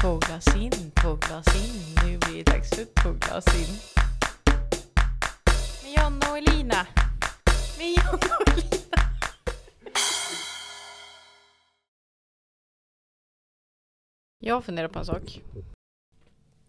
[0.00, 0.72] Två glas in,
[1.02, 1.84] två glas in.
[2.04, 3.74] Nu blir det dags för två glas in.
[5.82, 6.86] Med Jonna och Elina.
[7.78, 9.02] Med Jonna och Elina.
[14.38, 15.42] Jag funderar på en sak.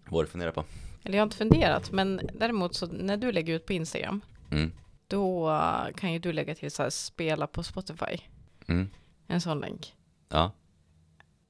[0.10, 0.66] Vad du funderar på?
[1.04, 4.22] Eller jag har inte funderat, men däremot så när du lägger ut på Instagram,
[4.52, 4.72] Mm.
[5.08, 5.50] då
[5.96, 8.18] kan ju du lägga till så här spela på Spotify.
[8.68, 8.90] Mm.
[9.28, 9.96] En sån länk.
[10.30, 10.52] Ja.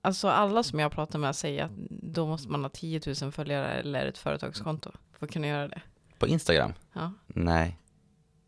[0.01, 3.67] Alltså alla som jag pratar med säger att då måste man ha 10 000 följare
[3.71, 5.81] eller ett företagskonto för att kunna göra det.
[6.19, 6.73] På Instagram?
[6.93, 7.11] Ja.
[7.27, 7.77] Nej.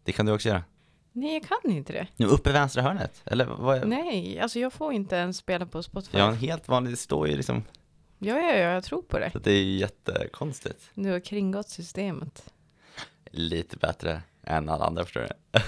[0.03, 0.63] Det kan du också göra.
[1.11, 2.07] Nej, jag kan inte det.
[2.17, 3.21] Nu uppe i vänstra hörnet?
[3.25, 3.87] Eller vad?
[3.87, 6.17] Nej, alltså jag får inte ens spela på Spotify.
[6.17, 7.63] Ja, Ja, en helt vanlig, det står ju liksom,
[8.19, 9.31] ja, ja, jag tror på det.
[9.31, 10.89] så det är ju jättekonstigt.
[10.93, 12.53] Du har kringgått systemet.
[13.31, 15.59] Lite bättre än alla andra förstår du.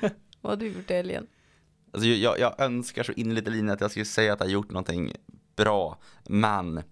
[0.40, 1.26] Vad har du gjort i helgen?
[1.92, 4.70] Alltså jag, jag önskar så innerligt Elina att jag skulle säga att jag har gjort
[4.70, 5.12] någonting
[5.56, 6.82] bra, men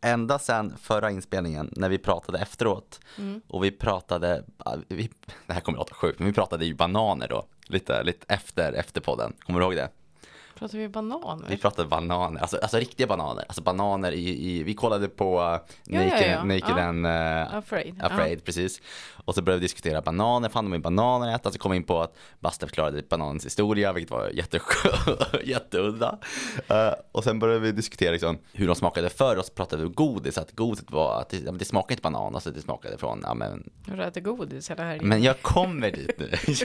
[0.00, 3.40] ända sedan förra inspelningen när vi pratade efteråt Mm.
[3.46, 4.44] och vi pratade,
[4.88, 5.10] vi,
[5.46, 9.00] det här kommer låta sjukt, men vi pratade ju bananer då, lite, lite efter, efter
[9.00, 9.88] podden, kommer du ihåg det?
[10.62, 11.46] Pratar vi bananer?
[11.48, 15.42] Vi pratade bananer, alltså, alltså riktiga bananer, alltså bananer i, i vi kollade på uh,
[15.44, 16.44] Ja, ja, Naked, ja.
[16.44, 16.82] Naked Ja.
[16.82, 18.02] and uh, Afraid.
[18.02, 18.80] Afraid, precis.
[19.24, 21.76] Och så började vi diskutera bananer, fan de är bananer att äta, så kom vi
[21.76, 24.60] in på att Basta förklarade bananens historia, vilket var jätte,
[25.44, 26.18] jätteudda.
[26.68, 29.88] Eh, och sen började vi diskutera liksom, hur de smakade förr och så pratade vi
[29.88, 32.98] om godis, att godiset var att det, ja, det smakade inte banan, alltså det smakade
[32.98, 35.08] från, ja men, Har du ätit godis hela helgen?
[35.08, 36.30] men jag kommer dit nu.
[36.52, 36.64] I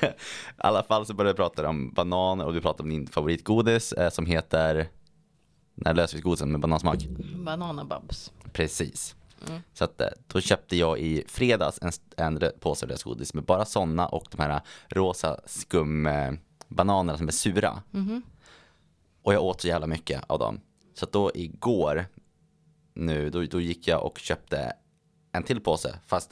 [0.57, 4.09] alla fall så började vi prata om bananer och vi pratade om din favoritgodis eh,
[4.09, 4.89] som heter,
[5.75, 7.07] när lösviktsgodisen med banansmak.
[7.45, 8.31] Bananababs.
[8.53, 9.15] Precis.
[9.47, 9.61] Mm.
[9.73, 14.07] Så att, eh, då köpte jag i fredags en, en påse lösgodis med bara sådana
[14.07, 17.81] och de här rosa skumbananerna som är sura.
[17.91, 18.21] Mhm.
[19.21, 20.59] Och jag åt så jävla mycket av dem.
[20.93, 22.05] Så att då igår,
[22.93, 24.73] nu, då, då gick jag och köpte
[25.31, 25.99] en till påse.
[26.07, 26.31] Fast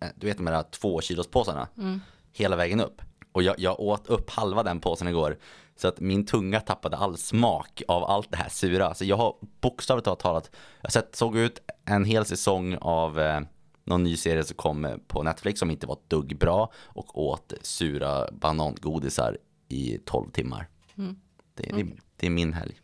[0.00, 1.68] eh, du vet de här två kilos påsarna.
[1.78, 2.00] Mm.
[2.32, 3.02] Hela vägen upp.
[3.32, 5.38] Och jag, jag åt upp halva den påsen igår.
[5.82, 8.94] Så att min tunga tappade all smak av allt det här sura.
[8.94, 10.50] Så jag har bokstavligt talat,
[10.82, 13.40] jag sett, såg ut en hel säsong av eh,
[13.84, 16.72] någon ny serie som kom eh, på Netflix som inte var ett dugg bra.
[16.84, 19.38] Och åt sura banangodisar
[19.68, 20.68] i 12 timmar.
[20.98, 21.16] Mm.
[21.54, 22.74] Det, det, det är min helg.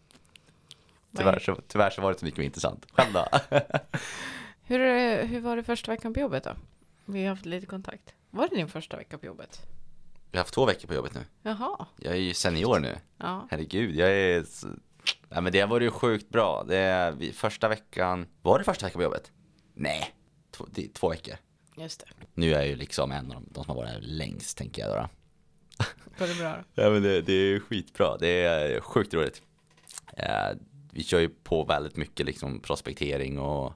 [1.16, 2.86] Tyvärr är- så, tyvärr så var det inte mycket mer intressant.
[2.92, 3.26] Själv då?
[4.62, 6.50] Hur, det- hur var det första veckan på jobbet då?
[7.04, 8.14] Vi har haft lite kontakt.
[8.30, 9.66] Var det din första vecka på jobbet?
[10.30, 11.24] Vi har haft två veckor på jobbet nu.
[11.42, 11.86] Jaha.
[11.96, 12.96] Jag är ju senior nu.
[13.16, 13.48] Ja.
[13.50, 14.44] Herregud, jag är...
[15.28, 16.64] Nej men det var ju sjukt bra.
[16.68, 18.26] Det är vi, första veckan...
[18.42, 19.32] Var det första veckan på jobbet?
[19.74, 20.14] Nej,
[20.50, 21.34] två, det två veckor.
[21.76, 22.26] Just det.
[22.34, 24.82] Nu är jag ju liksom en av de, de som har varit här längst, tänker
[24.82, 24.96] jag då.
[24.96, 25.08] då.
[26.18, 26.82] Var det bra då?
[26.82, 28.16] Ja men det, det är skitbra.
[28.16, 29.42] Det är sjukt roligt.
[30.16, 30.50] Eh,
[30.92, 33.72] vi kör ju på väldigt mycket liksom prospektering och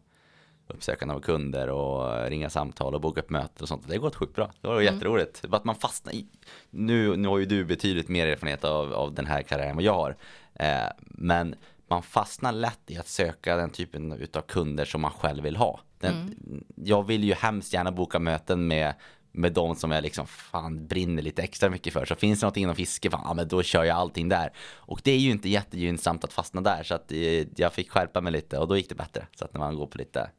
[0.75, 3.89] uppsökande av kunder och ringa samtal och boka upp möten och sånt.
[3.89, 4.51] Det har gått sjukt bra.
[4.61, 4.95] Det var Mm.
[4.95, 5.45] jätteroligt.
[5.51, 6.27] Att man fastnar i,
[6.71, 9.85] nu, nu har ju du betydligt mer erfarenhet av, av den här karriären än vad
[9.85, 10.17] jag har.
[10.55, 11.55] Eh, men
[11.89, 15.81] man fastnar lätt i att söka den typen utav kunder som man själv vill ha.
[15.99, 16.35] Den,
[16.77, 18.95] Jag vill ju hemskt gärna boka möten med
[19.35, 22.05] med de som jag liksom fan brinner lite extra mycket för.
[22.05, 24.53] Så finns det något inom fiske, fan, ja, men då kör jag allting där.
[24.75, 26.83] Och det är ju inte jättegynnsamt att fastna där.
[26.83, 29.27] Så att eh, jag fick skärpa mig lite och då gick det bättre.
[29.37, 30.31] Så att när man går på lite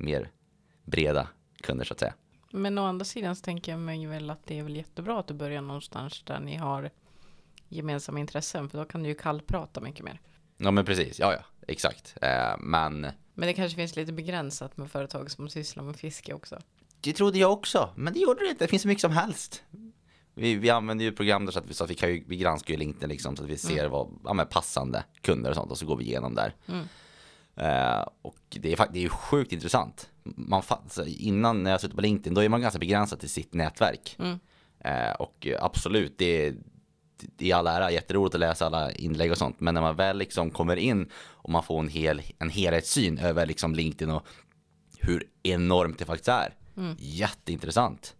[0.00, 0.30] mer
[0.84, 1.28] breda
[1.60, 2.14] kunder så att säga.
[2.52, 5.26] Men å andra sidan så tänker jag mig väl att det är väl jättebra att
[5.26, 6.90] du börjar någonstans där ni har
[7.68, 8.68] gemensamma intressen.
[8.68, 10.20] För då kan du ju kallprata mycket mer.
[10.56, 12.16] Ja men precis, ja ja, exakt.
[12.22, 13.00] Eh, men
[13.34, 16.58] Men det kanske finns lite begränsat med företag som sysslar med fiske också.
[17.00, 18.64] det trodde jag också, men det gjorde det inte.
[18.64, 19.62] Det finns så mycket som helst.
[20.34, 22.36] Vi, vi använder ju program där så att vi, så att vi, kan ju, vi
[22.36, 25.78] granskar ju LinkedIn liksom så att vi ser vad, ja, passande kunder och sånt och
[25.78, 26.54] så går vi igenom där.
[26.66, 26.88] Mm.
[27.56, 30.10] Eh, och det är, det är sjukt intressant.
[30.22, 33.30] Man, fa- så innan när jag suttit på LinkedIn då är man ganska begränsad till
[33.30, 34.16] sitt nätverk.
[34.18, 34.38] Mm.
[34.80, 36.54] Eh, och absolut, det är,
[37.38, 39.60] är all ära, jätteroligt att läsa alla inlägg och sånt.
[39.60, 43.46] Men när man väl liksom kommer in och man får en, hel, en helhetssyn över
[43.46, 44.26] liksom LinkedIn och
[45.00, 46.54] hur enormt det faktiskt är.
[46.76, 46.96] Mm.
[46.98, 48.16] Jätteintressant.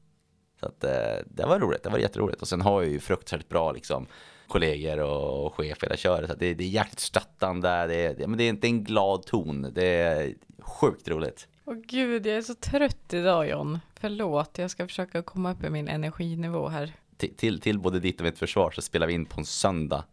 [0.61, 2.43] Så att, eh, det var roligt, det var jätteroligt.
[2.43, 4.06] Och sen har jag ju fruktansvärt bra liksom,
[4.50, 6.26] kollegor och, och chefer jag kör.
[6.26, 9.23] Så det, det är jäkligt stöttande, det är, det, men det är inte en glad
[9.26, 9.73] ton.
[9.75, 11.49] Det är sjukt roligt.
[11.64, 13.79] Åh gud, jag är så trött idag John.
[13.94, 16.93] Förlåt, jag ska försöka komma upp i min energinivå här.
[17.17, 20.05] Till, till, till både ditt och mitt försvar så spelar vi in på en söndag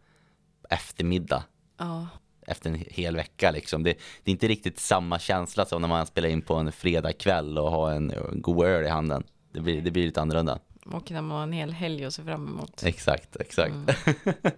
[0.69, 1.43] eftermiddag.
[1.77, 2.07] Ja,
[2.47, 3.83] efter en hel vecka liksom.
[3.83, 7.57] Det, det är inte riktigt samma känsla som när man spelar in på en fredagkväll
[7.57, 9.23] och har en, en god öl i handen.
[9.53, 10.59] Det blir, det blir lite annorlunda.
[10.93, 12.83] Och när man har en hel helg att se fram emot.
[12.83, 13.73] Exakt, exakt.
[13.73, 13.95] Mm.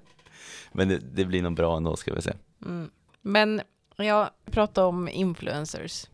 [0.72, 2.34] Men det, det blir nog bra ändå ska vi se.
[2.66, 2.90] Mm.
[3.22, 3.62] Men
[3.96, 6.08] ja, Prata om influencers.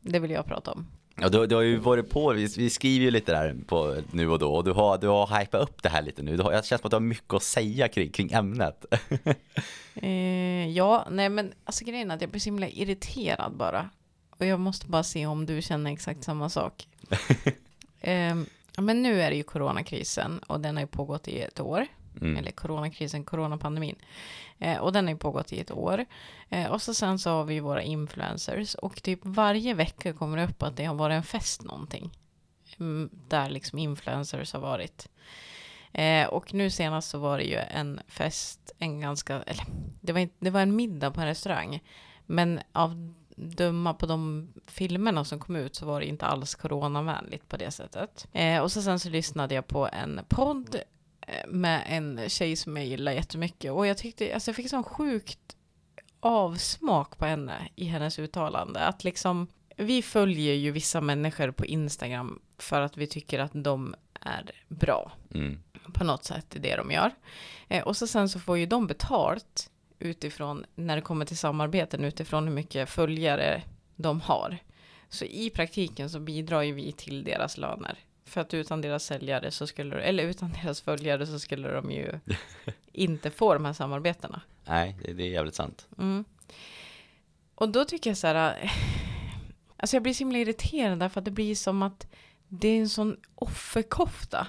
[0.00, 0.86] Det vill jag prata om.
[1.20, 4.30] Ja, du, du har ju varit på, vi, vi skriver ju lite där på nu
[4.30, 6.36] och då och du har, du har hypat upp det här lite nu.
[6.36, 8.84] Du har, jag känns som att du har mycket att säga kring, kring ämnet.
[9.94, 13.90] Eh, ja, nej men alltså grejen är att jag blir så himla irriterad bara.
[14.30, 16.88] Och jag måste bara se om du känner exakt samma sak.
[18.00, 18.36] eh,
[18.80, 21.86] men nu är det ju coronakrisen och den har ju pågått i ett år.
[22.20, 22.36] Mm.
[22.36, 23.96] Eller coronakrisen, coronapandemin.
[24.58, 26.06] Eh, och den har ju pågått i ett år.
[26.48, 28.74] Eh, och så sen så har vi ju våra influencers.
[28.74, 32.10] Och typ varje vecka kommer det upp att det har varit en fest någonting.
[32.78, 35.08] Mm, där liksom influencers har varit.
[35.92, 39.64] Eh, och nu senast så var det ju en fest, en ganska, eller
[40.00, 41.82] det var, inte, det var en middag på en restaurang.
[42.26, 47.48] Men av döma på de filmerna som kom ut så var det inte alls coronavänligt
[47.48, 48.28] på det sättet.
[48.32, 50.76] Eh, och så sen så lyssnade jag på en podd
[51.26, 53.72] eh, med en tjej som jag gillar jättemycket.
[53.72, 55.56] Och jag tyckte, alltså jag fick sån sjukt
[56.20, 58.80] avsmak på henne i hennes uttalande.
[58.80, 59.46] Att liksom,
[59.76, 65.12] vi följer ju vissa människor på Instagram för att vi tycker att de är bra
[65.34, 65.62] Mm.
[65.92, 67.10] på något sätt i det de gör.
[67.68, 69.70] Eh, och så sen så får ju de betalt
[70.00, 73.62] utifrån, när det kommer till samarbeten, utifrån hur mycket följare
[73.96, 74.58] de har.
[75.08, 77.98] Så i praktiken så bidrar ju vi till deras löner.
[78.24, 82.20] För att utan deras säljare så skulle, eller utan deras följare så skulle de ju
[82.92, 84.40] inte få de här samarbetena.
[84.64, 85.86] Nej, det, det är jävligt sant.
[85.98, 86.24] Mm.
[87.54, 88.70] Och då tycker jag så här, äh,
[89.76, 92.06] alltså jag blir så himla irriterad därför att det blir som att
[92.48, 94.46] det är en sån offerkofta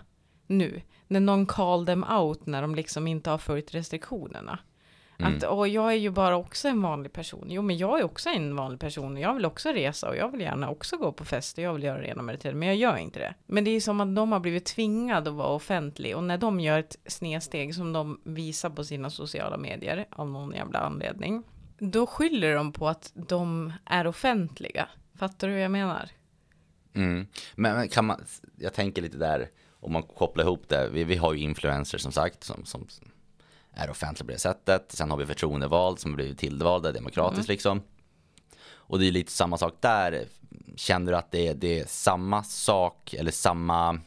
[0.48, 0.82] nu.
[1.08, 4.60] När någon call them out när de liksom inte har följt restriktionerna.
[5.22, 5.38] Mm.
[5.38, 7.46] Att åh, jag är ju bara också en vanlig person.
[7.50, 9.18] Jo, men jag är också en vanlig person.
[9.18, 11.84] Jag vill också resa och jag vill gärna också gå på fest och jag vill
[11.84, 12.60] göra det ena med det tredje.
[12.60, 13.34] Men jag gör inte det.
[13.48, 16.18] Men det är som att de har blivit tvingade att vara offentlig.
[16.18, 20.52] Och när de gör ett snedsteg som de visar på sina sociala medier av någon
[20.52, 21.44] jävla anledning.
[21.80, 24.88] Då skyller de på att de är offentliga.
[25.16, 26.10] Fattar du hur jag menar?
[26.94, 27.28] Mm.
[27.56, 28.24] Men kan man,
[28.58, 32.12] jag tänker lite där, om man kopplar ihop det, vi, vi har ju influencers som
[32.12, 32.88] sagt, som, som
[33.74, 34.92] är offentliga på det sättet.
[34.92, 37.82] Sen har vi förtroendevald som blivit tillvalda demokratiskt liksom.
[38.74, 40.26] Och det är lite samma sak där.
[40.76, 44.00] Känner du att det är, det är samma sak eller samma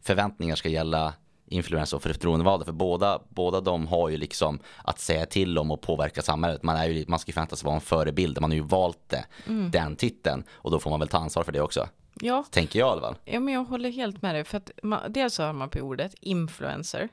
[0.00, 1.14] förväntningar ska gälla
[1.46, 2.64] influencers och förtroendevalda?
[2.64, 6.62] För båda, båda de har ju liksom att säga till om och påverka samhället.
[6.62, 8.40] Man, är ju, man ska ju förväntas vara en förebild.
[8.40, 9.24] Man har ju valt det,
[9.72, 11.88] den titeln och då får man väl ta ansvar för det också.
[12.20, 13.16] Ja, Tänker jag i alla fall.
[13.24, 14.44] ja men jag håller helt med dig.
[14.44, 17.08] För att man, dels hör man på ordet influencer.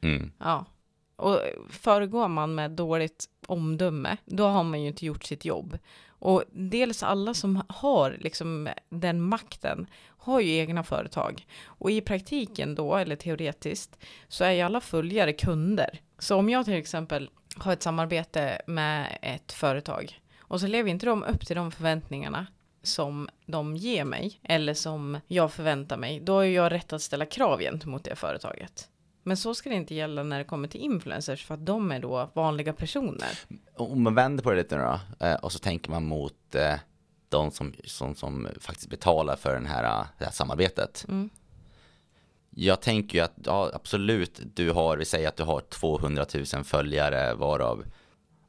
[0.00, 0.32] Mm.
[0.38, 0.64] Ja.
[1.16, 5.78] Och föregår man med dåligt omdöme, då har man ju inte gjort sitt jobb.
[6.08, 11.46] Och dels alla som har liksom den makten har ju egna företag.
[11.64, 13.98] Och i praktiken då, eller teoretiskt,
[14.28, 16.00] så är ju alla följare kunder.
[16.18, 21.06] Så om jag till exempel har ett samarbete med ett företag och så lever inte
[21.06, 22.46] de upp till de förväntningarna
[22.82, 27.02] som de ger mig eller som jag förväntar mig, då har ju jag rätt att
[27.02, 28.88] ställa krav gentemot det företaget.
[29.22, 32.00] Men så ska det inte gälla när det kommer till influencers för att de är
[32.00, 33.38] då vanliga personer.
[33.76, 36.74] Om man vänder på det lite nu då, eh, och så tänker man mot eh,
[37.28, 41.04] de som, som, som faktiskt betalar för den här, eh, det här samarbetet.
[41.08, 41.30] Mm.
[42.50, 46.64] Jag tänker ju att, ja absolut, du har, vi säger att du har 200 000
[46.64, 47.84] följare varav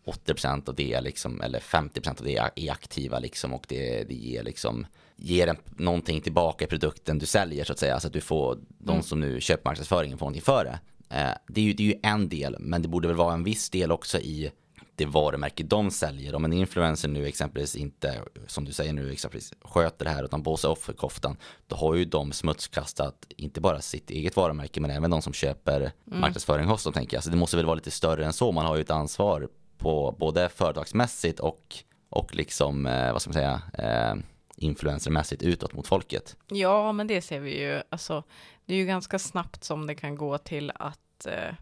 [0.05, 4.43] 80% av det liksom, eller 50% av det är aktiva liksom och det, det ger
[4.43, 4.85] liksom
[5.23, 8.57] ger en, någonting tillbaka i produkten du säljer så att säga så att du får
[8.77, 9.03] de Mm.
[9.03, 10.79] som nu köper marknadsföringen får någonting för det.
[11.15, 13.43] Eh, det, är ju, det är ju en del men det borde väl vara en
[13.43, 14.51] viss del också i
[14.95, 16.35] det varumärke de säljer.
[16.35, 20.41] Om en influencer nu exempelvis inte, som du säger nu, exempelvis sköter det här utan
[20.43, 21.37] blåser offerkoftan,
[21.67, 25.91] då har ju de smutskastat inte bara sitt eget varumärke men även de som köper
[26.05, 27.23] marknadsföring hos dem tänker jag.
[27.23, 28.51] Så det måste väl vara lite större än så.
[28.51, 31.75] Man har ju ett ansvar på både företagsmässigt och,
[32.09, 34.15] och liksom, eh, vad ska man säga, eh,
[34.57, 36.37] influencermässigt utåt mot folket.
[36.47, 37.81] Ja, men det ser vi ju.
[37.89, 38.23] Alltså,
[38.65, 41.55] det är ju ganska snabbt som det kan gå till att eh,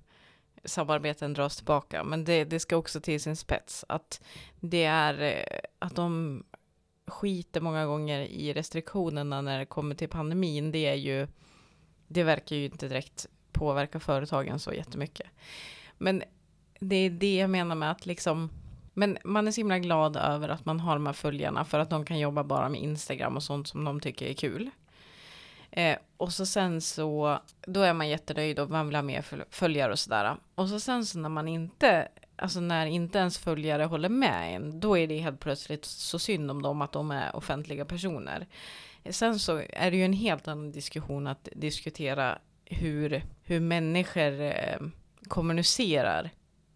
[0.66, 2.04] samarbeten dras tillbaka.
[2.04, 3.86] Men det, det ska också till sin spets.
[3.90, 4.22] Att
[4.60, 6.44] det är eh, att de
[7.08, 10.72] skiter många gånger i restriktionerna när det kommer till pandemin.
[10.72, 11.28] Det är ju,
[12.08, 15.28] det verkar ju inte direkt påverka företagen så jättemycket.
[15.98, 16.24] Men
[16.80, 18.50] det är det jag menar med att liksom
[19.02, 21.90] men man är så himla glad över att man har de här följarna för att
[21.90, 24.70] de kan jobba bara med Instagram och sånt som de tycker är kul.
[25.72, 29.92] Eh, och så sen så, då är man jättenöjd och man vill ha mer följare
[29.92, 30.36] och sådär.
[30.56, 34.80] Och så sen så när man inte, alltså när inte ens följare håller med en,
[34.80, 38.48] då är det helt plötsligt så synd om dem att de är offentliga personer.
[39.10, 44.80] Sen så är det ju en helt annan diskussion att diskutera hur, hur människor eh,
[45.28, 46.30] kommunicerar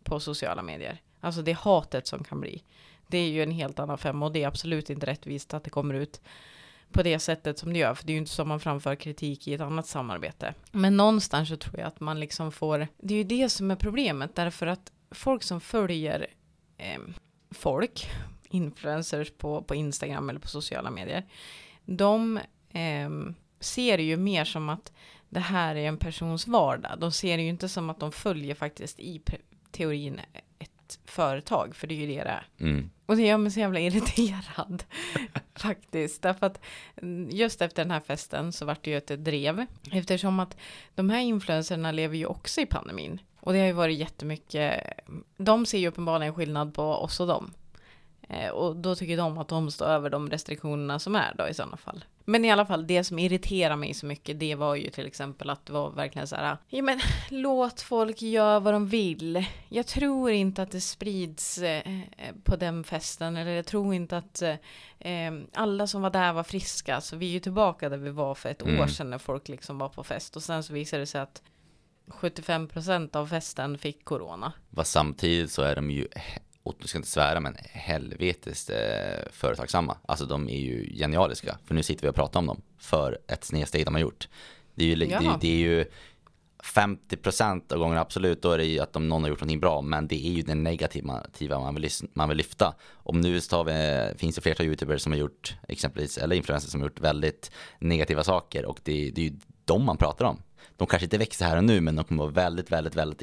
[0.03, 1.01] på sociala medier.
[1.25, 2.63] Alltså det hatet som kan bli.
[3.07, 5.69] Det är ju en helt annan femma och det är absolut inte rättvist att det
[5.69, 6.21] kommer ut
[6.91, 9.47] på det sättet som det gör, för det är ju inte så man framför kritik
[9.47, 10.53] i ett annat samarbete.
[10.71, 13.75] Men någonstans så tror jag att man liksom får, det är ju det som är
[13.75, 16.27] problemet, därför att folk som följer
[16.77, 17.01] eh,
[17.51, 18.09] folk,
[18.49, 21.25] influencers på, på Instagram eller på sociala medier,
[21.85, 22.37] de
[22.69, 23.09] eh,
[23.59, 24.91] ser det ju mer som att
[25.29, 26.99] det här är en persons vardag.
[26.99, 29.21] De ser det ju inte som att de följer faktiskt i
[29.71, 30.19] teorin
[30.85, 32.47] ett företag, för det är ju det det är.
[32.59, 32.89] Mm.
[33.05, 34.83] Och det gör mig så jävla irriterad
[35.55, 36.21] faktiskt.
[36.21, 36.59] Därför att
[37.29, 39.65] just efter den här festen så vart det ju ett drev.
[39.91, 40.57] Eftersom att
[40.95, 43.19] de här influencerna lever ju också i pandemin.
[43.39, 44.83] Och det har ju varit jättemycket,
[45.37, 47.53] de ser ju uppenbarligen skillnad på oss och dem.
[48.29, 51.53] Eh, och då tycker de att de står över de restriktionerna som är då i
[51.53, 52.05] sådana fall.
[52.27, 55.49] Men i alla fall, det som irriterar mig så mycket, det var ju till exempel
[55.49, 59.45] att det var verkligen så här, ja men låt folk göra vad de vill.
[59.69, 61.83] Jag tror inte att det sprids eh,
[62.43, 64.41] på den festen, eller jag tror inte att
[64.99, 67.01] eh, alla som var där var friska.
[67.01, 68.81] Så vi är ju tillbaka där vi var för ett mm.
[68.81, 70.35] år sedan när folk liksom var på fest.
[70.35, 71.41] Och sen så visade det sig att
[72.07, 74.53] 75% av festen fick corona.
[74.69, 76.07] Vad samtidigt så är de ju
[76.65, 79.97] och du ska inte svära, men helvetes eh, företagsamma.
[80.05, 81.57] Alltså de är ju genialiska.
[81.65, 84.27] För nu sitter vi och pratar om dem för ett snedsteg de har gjort.
[84.75, 85.19] Det är ju, ja.
[85.19, 85.85] det, det är ju
[86.63, 89.81] 50% av gångerna absolut, då är det ju att de, någon har gjort någonting bra,
[89.81, 92.75] men det är ju det negativa man vill, man vill lyfta.
[92.93, 96.87] Om nu vi, finns det flertal YouTubers som har gjort, exempelvis, eller influencers som har
[96.87, 100.41] gjort väldigt negativa saker och det, det är ju de man pratar om
[100.77, 103.21] de kanske inte växer här och nu, men de kommer vara väldigt, väldigt, väldigt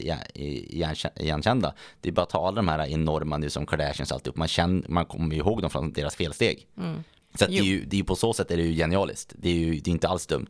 [1.16, 1.74] igenkända.
[2.00, 4.36] Det är bara att ta alla de här enorma nu som Kardashians alltihop.
[4.36, 6.66] Man, känner, man kommer ihåg dem från deras felsteg.
[6.78, 7.04] Mm.
[7.34, 9.32] Så det är, ju, det är på så sätt är det ju genialiskt.
[9.36, 10.48] Det är ju det är inte alls dumt.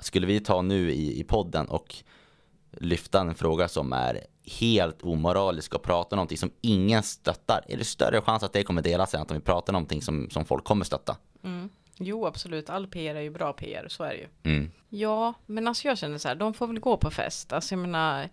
[0.00, 1.96] Skulle vi ta nu i, i podden och
[2.70, 4.20] lyfta en fråga som är
[4.60, 8.62] helt omoralisk och prata om någonting som ingen stöttar, är det större chans att det
[8.62, 11.16] kommer delas än att om vi pratar om någonting som, som folk kommer stötta.
[11.44, 11.68] Mm.
[11.98, 12.70] Jo, absolut.
[12.70, 14.54] All PR är ju bra PR, så är det ju.
[14.54, 14.70] Mm.
[14.88, 17.52] Ja, men alltså jag känner så här, de får väl gå på fest.
[17.52, 18.28] Alltså jag menar,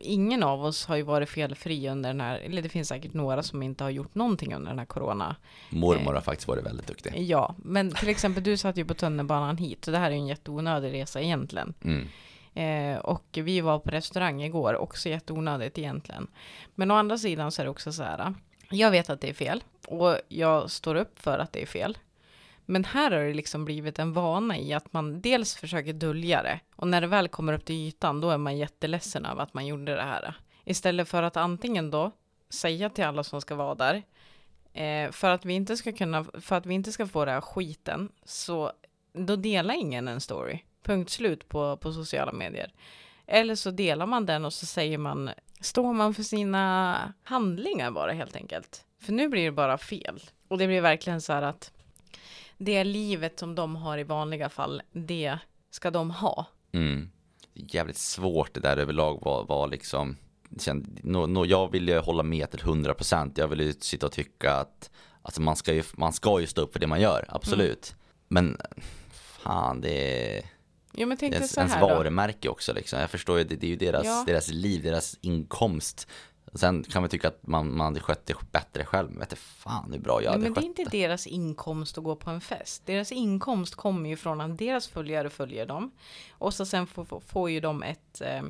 [0.00, 3.42] ingen av oss har ju varit felfri under den här, eller det finns säkert några
[3.42, 5.36] som inte har gjort någonting under den här corona.
[5.70, 7.12] Mormor har eh, faktiskt varit väldigt duktig.
[7.16, 10.20] Ja, men till exempel du satt ju på tunnelbanan hit, så det här är ju
[10.20, 11.74] en jätteonödig resa egentligen.
[11.84, 12.08] Mm.
[12.54, 16.26] Eh, och vi var på restaurang igår, också jätteonödigt egentligen.
[16.74, 18.34] Men å andra sidan så är det också så här,
[18.70, 21.98] jag vet att det är fel och jag står upp för att det är fel.
[22.66, 26.60] Men här har det liksom blivit en vana i att man dels försöker dölja det
[26.76, 29.66] och när det väl kommer upp till ytan då är man jätteledsen över att man
[29.66, 30.34] gjorde det här.
[30.64, 32.10] Istället för att antingen då
[32.50, 34.02] säga till alla som ska vara där
[34.72, 37.40] eh, för att vi inte ska kunna, för att vi inte ska få det här
[37.40, 38.72] skiten så
[39.12, 40.58] då delar ingen en story.
[40.82, 42.72] Punkt slut på, på sociala medier.
[43.26, 45.30] Eller så delar man den och så säger man,
[45.60, 48.84] står man för sina handlingar bara helt enkelt.
[49.00, 50.20] För nu blir det bara fel.
[50.48, 51.72] Och det blir verkligen så här att
[52.64, 55.38] det livet som de har i vanliga fall, det
[55.70, 56.46] ska de ha.
[56.72, 57.10] Mm.
[57.54, 60.16] Jävligt svårt det där överlag var, var liksom,
[61.02, 64.52] no, no, jag vill ju hålla med till 100%, jag vill ju sitta och tycka
[64.52, 64.90] att
[65.22, 67.90] alltså man, ska ju, man ska ju stå upp för det man gör, absolut.
[67.90, 67.98] Mm.
[68.28, 68.58] Men
[69.42, 70.42] fan, det är
[70.96, 73.00] Jo, men tänk det är ens varumärke också liksom.
[73.00, 74.24] Jag förstår ju, det, det är ju deras, ja.
[74.26, 76.08] deras liv, deras inkomst.
[76.54, 79.10] Sen kan man tycka att man, man hade skött det bättre själv.
[79.10, 82.16] Men vet fan hur bra jag hade Men det är inte deras inkomst att gå
[82.16, 82.82] på en fest.
[82.86, 85.90] Deras inkomst kommer ju från att deras följare följer dem.
[86.30, 88.42] Och så sen får, får ju de ett eh,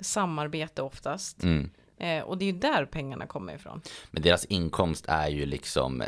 [0.00, 1.42] samarbete oftast.
[1.42, 1.70] Mm.
[1.98, 3.80] Eh, och det är ju där pengarna kommer ifrån.
[4.10, 6.02] Men deras inkomst är ju liksom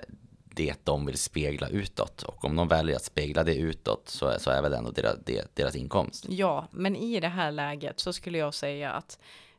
[0.56, 2.22] det de vill spegla utåt.
[2.22, 5.18] Och om de väljer att spegla det utåt så, så är väl ändå deras,
[5.54, 6.26] deras inkomst.
[6.28, 9.18] Ja, men i det här läget så skulle jag säga att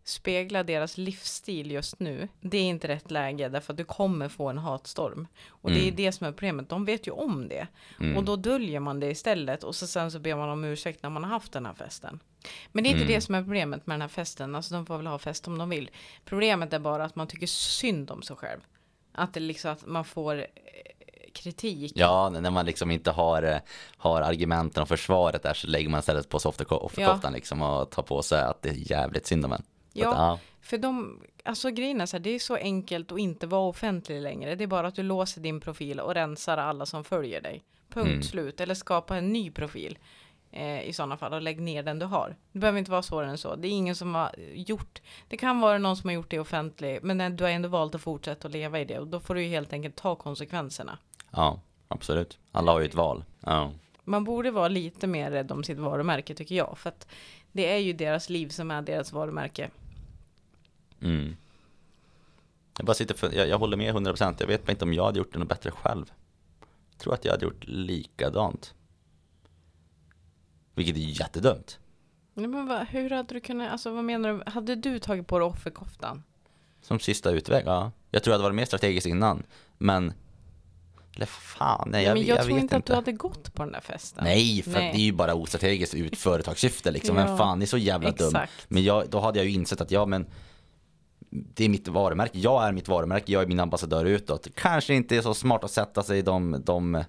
[0.09, 4.49] spegla deras livsstil just nu, det är inte rätt läge därför att du kommer få
[4.49, 5.27] en hatstorm.
[5.47, 5.79] Och mm.
[5.79, 5.95] det är mm.
[5.95, 7.67] det som är problemet, de vet ju om det.
[7.99, 8.17] Mm.
[8.17, 11.09] Och då döljer man det istället och så sen så ber man om ursäkt när
[11.09, 12.19] man har haft den här festen.
[12.71, 13.15] Men det är inte mm.
[13.15, 15.57] det som är problemet med den här festen, alltså de får väl ha fest om
[15.57, 15.89] de vill.
[16.25, 18.59] Problemet är bara att man tycker synd om sig själv.
[19.11, 20.45] Att det liksom att man får eh,
[21.33, 21.91] kritik.
[21.95, 23.57] Ja, när man liksom inte har, eh,
[23.97, 27.29] har argumenten och försvaret där så lägger man istället på sig offerkoftan ja.
[27.29, 29.63] liksom och tar på sig att det är jävligt synd om en.
[30.01, 33.47] Ja, ja, för de, alltså grejen är så här, det är så enkelt att inte
[33.47, 34.55] vara offentlig längre.
[34.55, 37.63] Det är bara att du låser din profil och rensar alla som följer dig.
[37.89, 38.23] Punkt mm.
[38.23, 38.61] slut.
[38.61, 39.97] Eller skapa en ny profil
[40.51, 42.35] eh, i sådana fall och lägg ner den du har.
[42.51, 43.55] Det behöver inte vara svårare än så.
[43.55, 47.03] Det är ingen som har gjort, det kan vara någon som har gjort det offentligt,
[47.03, 49.43] men du har ändå valt att fortsätta att leva i det och då får du
[49.43, 50.97] ju helt enkelt ta konsekvenserna.
[51.31, 52.39] Ja, absolut.
[52.51, 53.23] Alla har ju ett val.
[53.39, 53.71] Ja.
[54.03, 57.07] Man borde vara lite mer rädd om sitt varumärke tycker jag, för att
[57.51, 59.69] det är ju deras liv som är deras varumärke.
[61.01, 61.35] Mm.
[62.77, 64.35] Jag, bara sitter för, jag, jag håller med 100%.
[64.39, 66.11] Jag vet inte om jag hade gjort det något bättre själv.
[66.91, 68.73] Jag tror att jag hade gjort likadant.
[70.75, 71.79] Vilket är jättedumt.
[72.33, 75.39] Nej, men vad, hur hade du kunnat, alltså vad menar du, hade du tagit på
[75.39, 76.23] dig offerkoftan?
[76.81, 77.91] Som sista utväg, ja.
[78.11, 79.43] Jag tror att det var mer strategiskt innan.
[79.77, 80.13] Men,
[81.15, 83.53] eller fan, nej, Ja, jag, men jag, jag tror vet inte att du hade gått
[83.53, 84.23] på den där festen.
[84.23, 84.91] Nej, för Nej.
[84.93, 87.17] det är ju bara ostrategiskt ut företagssyfte liksom.
[87.17, 88.27] Ja, Men fan, det är så jävla dumt.
[88.27, 88.65] Exakt.
[88.67, 90.25] Men jag, då hade jag ju insett att ja, men
[91.29, 92.39] det är mitt varumärke.
[92.39, 93.31] Jag är mitt varumärke.
[93.31, 94.47] Jag är min ambassadör utåt.
[94.55, 97.03] Kanske inte är så smart att sätta sig i de, de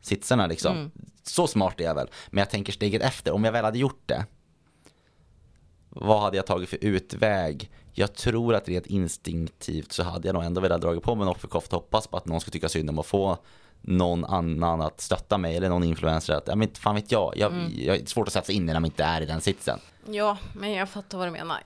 [0.00, 0.76] sitsarna liksom.
[0.76, 0.90] Mm.
[1.22, 2.08] Så smart är jag väl.
[2.30, 3.32] Men jag tänker steget efter.
[3.32, 4.26] Om jag väl hade gjort det.
[5.88, 7.70] Vad hade jag tagit för utväg?
[7.92, 11.28] Jag tror att rent instinktivt så hade jag nog ändå velat dra på mig en
[11.28, 11.76] offerkofta.
[11.76, 13.38] Hoppas på att någon skulle tycka synd om att få
[13.80, 17.52] någon annan att stötta mig eller någon influencer att, ja men fan vet jag, jag,
[17.52, 17.72] Mm.
[17.76, 19.78] jag är svårt att sätta sig in i när man inte är i den sitsen.
[20.06, 21.62] Ja, men jag fattar vad du menar.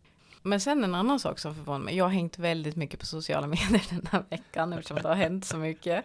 [0.47, 1.97] Men sen en annan sak som förvånar mig.
[1.97, 5.45] Jag har hängt väldigt mycket på sociala medier den här veckan eftersom det har hänt
[5.45, 6.05] så mycket.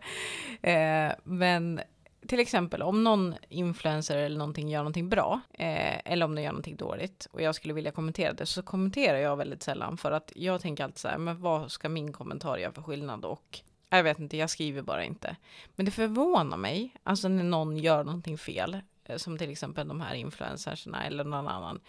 [0.61, 1.81] Eh, men
[2.27, 6.51] till exempel om någon influencer eller någonting gör någonting bra eh, eller om de gör
[6.51, 10.31] någonting dåligt och jag skulle vilja kommentera det så kommenterar jag väldigt sällan för att
[10.35, 14.03] jag tänker alltid så här, men vad ska min kommentar göra för skillnad och jag
[14.03, 15.35] vet inte, jag skriver bara inte.
[15.75, 20.01] Men det förvånar mig, alltså när någon gör någonting fel, eh, som till exempel de
[20.01, 21.79] här influencersna eller någon annan.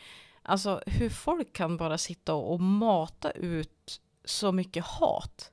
[0.42, 5.50] Alltså hur folk kan bara sitta och, och mata ut så mycket hat.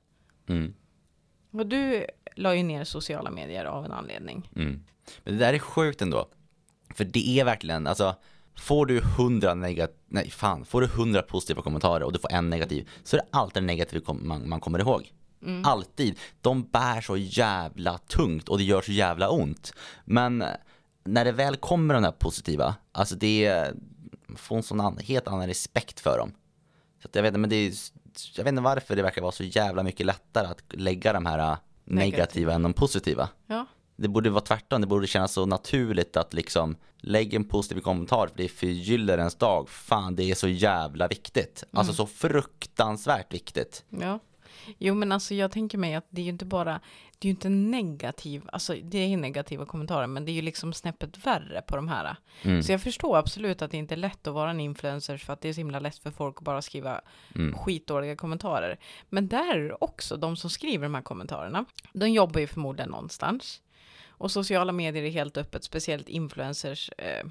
[0.48, 0.74] Mm.
[1.52, 2.06] Och du
[2.36, 4.50] la ju ner sociala medier av en anledning.
[4.56, 4.84] Mm.
[5.24, 6.28] Men det där är sjukt ändå.
[6.94, 8.16] För det är verkligen, alltså
[8.60, 12.50] Får du hundra negativa, nej fan, får du hundra positiva kommentarer och du får en
[12.50, 15.12] negativ så är det alltid en negativ kom- man, man kommer ihåg.
[15.64, 16.18] Alltid.
[16.40, 19.72] De bär så jävla tungt och det gör så jävla ont.
[20.04, 20.44] Men
[21.04, 23.74] när det väl kommer de här positiva, alltså det är,
[24.30, 26.32] man får en sån an, helt annan respekt för dem.
[27.02, 27.72] Så jag vet inte, men det är,
[28.36, 31.38] jag vet inte varför det verkar vara så jävla mycket lättare att lägga de här
[31.38, 32.54] äh, negativa, Negativa.
[32.54, 33.28] än de positiva.
[33.46, 37.80] Ja, Det borde vara tvärtom, det borde kännas så naturligt att liksom lägga en positiv
[37.80, 39.68] kommentar för det förgyller ens dag.
[39.68, 41.64] Fan, det är så jävla viktigt.
[41.72, 43.84] Alltså så fruktansvärt viktigt.
[43.88, 44.18] ja.
[44.78, 46.80] Jo men alltså jag tänker mig att det är ju inte bara,
[47.18, 50.72] det är ju inte negativ, alltså det är negativa kommentarer men det är ju liksom
[50.72, 52.16] snäppet värre på de här.
[52.42, 52.62] Mm.
[52.62, 55.40] Så jag förstår absolut att det inte är lätt att vara en influencer för att
[55.40, 57.00] det är så himla lätt för folk att bara skriva
[57.34, 57.58] Mm.
[57.58, 58.78] skitdåliga kommentarer.
[59.08, 61.64] Men där är det också de som skriver de här kommentarerna.
[61.92, 63.62] De jobbar ju förmodligen någonstans.
[64.08, 67.26] Och sociala medier är helt öppet, speciellt influencers eh,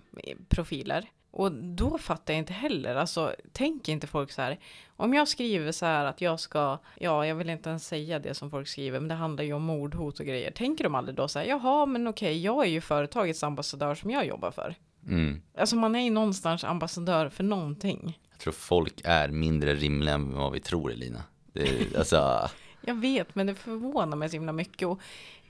[0.50, 1.10] profiler.
[1.32, 4.60] Och då fattar jag inte heller, alltså tänker inte folk så här,
[4.96, 8.34] om jag skriver så här att jag ska, ja jag vill inte ens säga det
[8.34, 10.52] som folk skriver, men det handlar ju om mordhot och grejer.
[10.52, 14.12] Tänker de aldrig då så här, jaha men okej, jag är ju företagets ambassadör som
[14.12, 14.76] jag jobbar för.
[15.08, 15.42] Mm.
[15.58, 18.20] Alltså man är ju någonstans ambassadör för någonting.
[18.32, 21.24] Jag tror folk är mindre rimliga än vad vi tror Elina.
[21.54, 22.50] Det alltså,
[22.82, 24.88] Jag vet, men det förvånar mig så himla mycket.
[24.88, 25.00] Och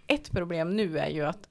[0.08, 1.50] ett problem nu är ju att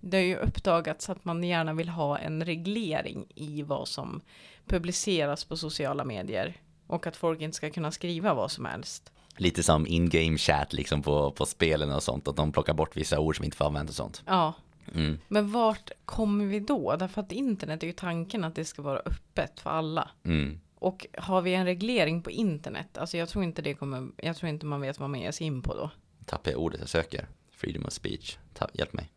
[0.00, 4.20] det har ju uppdagats att man gärna vill ha en reglering i vad som
[4.66, 6.56] publiceras på sociala medier.
[6.86, 9.12] Och att folk inte ska kunna skriva vad som helst.
[9.36, 12.28] lite som in-game chat liksom på, på spelen och sånt.
[12.28, 14.22] Att de plockar bort vissa ord som inte får användas och sånt.
[14.26, 14.52] Ja,
[14.94, 15.18] Mm.
[15.28, 16.96] men vart kommer vi då?
[16.96, 20.10] Därför att internet är ju tanken att det ska vara öppet för alla.
[20.24, 20.60] Mm.
[20.74, 24.48] Och har vi en reglering på internet, alltså jag tror inte det kommer, jag tror
[24.48, 25.90] inte man vet vad man ger sig in på då.
[26.26, 27.26] Tappar jag ordet jag söker.
[27.50, 28.36] Freedom of speech.
[28.54, 29.10] Ta, hjälp mig.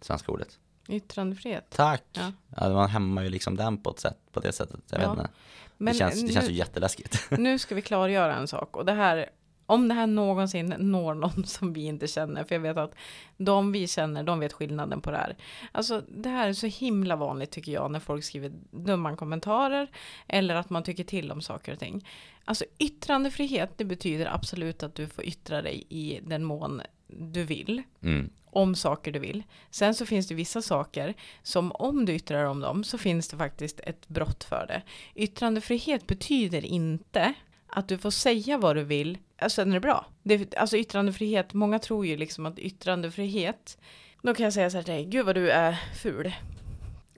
[0.00, 0.58] Svenska ordet.
[0.88, 1.66] Yttrandefrihet.
[1.70, 2.04] Tack.
[2.12, 2.32] Ja.
[2.56, 2.68] Ja.
[2.68, 4.80] man hämmar ju liksom den på ett sätt, på det sättet.
[4.90, 5.10] Jag Ja.
[5.10, 5.30] vet inte.
[5.76, 7.26] Men det, känns, det känns nu- ju jätteläskigt.
[7.38, 9.30] nu ska vi klargöra en sak och det här
[9.66, 12.94] om det här någonsin når någon som vi inte känner, för jag vet att
[13.36, 15.36] de vi känner, de vet skillnaden på det här.
[15.72, 19.90] Alltså det här är så himla vanligt tycker jag när folk skriver dumma kommentarer
[20.28, 22.08] eller att man tycker till om saker och ting.
[22.44, 27.82] Alltså yttrandefrihet, det betyder absolut att du får yttra dig i den mån du vill
[28.02, 28.30] Mm.
[28.50, 29.42] Om saker du vill.
[29.70, 33.36] Sen så finns det vissa saker som om du yttrar om dem så finns det
[33.36, 34.82] faktiskt ett brott för det.
[35.14, 37.34] Yttrandefrihet betyder inte
[37.66, 40.06] att du får säga vad du vill, alltså sen är det bra.
[40.22, 43.78] Det, alltså yttrandefrihet, många tror ju liksom att yttrandefrihet,
[44.22, 46.32] då kan jag säga så här till dig, gud vad du är ful.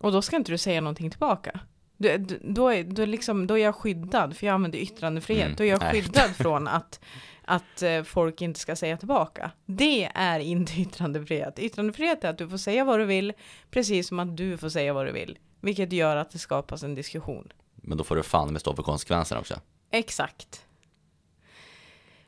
[0.01, 1.61] Och då ska inte du säga någonting tillbaka.
[1.97, 5.45] Du, då, är, då, liksom, då är jag skyddad, för jag använder yttrandefrihet.
[5.45, 7.01] Mm, Då är jag skyddad från att,
[7.45, 9.51] att eh, folk inte ska säga tillbaka.
[9.67, 11.59] Det är inte yttrandefrihet.
[11.59, 13.33] Yttrandefrihet är att du får säga vad du vill,
[13.71, 15.39] precis som att du får säga vad du vill.
[15.61, 17.53] Vilket gör att det skapas en diskussion.
[17.75, 19.61] Men då får du fan med stå för konsekvenserna också.
[19.91, 20.67] Exakt.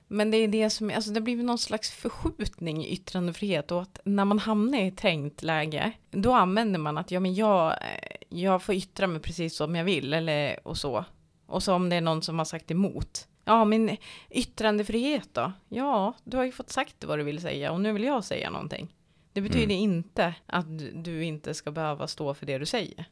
[0.08, 4.00] Men det är det som, alltså det blir någon slags förskjutning i yttrandefrihet och att
[4.04, 8.62] när man hamnar i trängt läge, då använder man att ja men jag, eh, jag
[8.62, 11.04] får yttra mig precis som jag vill eller och så.
[11.46, 13.96] Och så om det är någon som har sagt emot, Ja, min
[14.30, 15.52] yttrandefrihet då?
[15.68, 18.50] Ja, du har ju fått sagt vad du vill säga och nu vill jag säga
[18.50, 18.94] någonting.
[19.32, 19.76] Det betyder Mm.
[19.76, 20.66] inte att
[21.04, 23.04] du inte ska behöva stå för det du säger.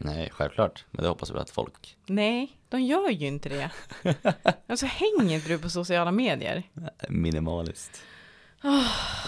[0.00, 0.84] Nej, självklart.
[0.90, 3.70] Men det hoppas vi att folk Nej, de gör ju inte det.
[4.66, 6.62] alltså hänger inte du på sociala medier?
[7.08, 8.02] minimaliskt.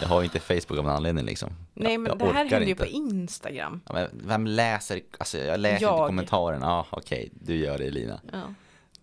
[0.00, 1.50] Jag har ju inte Facebook av en anledning liksom.
[1.74, 2.82] Nej, Jag- men jag det här händer ju inte.
[2.84, 3.80] på Instagram.
[3.86, 6.06] Ja, men vem läser, alltså jag läser inte Jag.
[6.06, 6.66] kommentarerna.
[6.66, 8.20] Ja, okej, du gör det Lina.
[8.32, 8.54] Ja.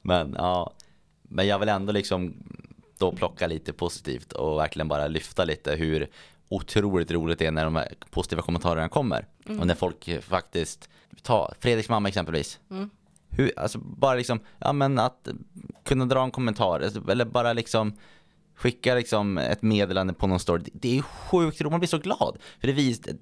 [0.02, 0.74] Men ja,
[1.30, 2.34] men jag vill ändå liksom
[2.98, 6.10] då plocka lite positivt och verkligen bara lyfta lite hur
[6.50, 9.26] otroligt roligt det är när de här positiva kommentarerna kommer.
[9.60, 10.90] Och när folk faktiskt,
[11.22, 12.60] ta Fredriks mamma exempelvis.
[12.72, 12.90] Mm.
[13.30, 15.28] Hur, alltså bara liksom, ja men att
[15.84, 17.94] kunna dra en kommentar alltså, eller bara liksom
[18.56, 20.64] skicka liksom ett meddelande på någon story.
[20.74, 22.38] Det, är sjukt roligt, man blir så glad.
[22.60, 23.14] För det visar,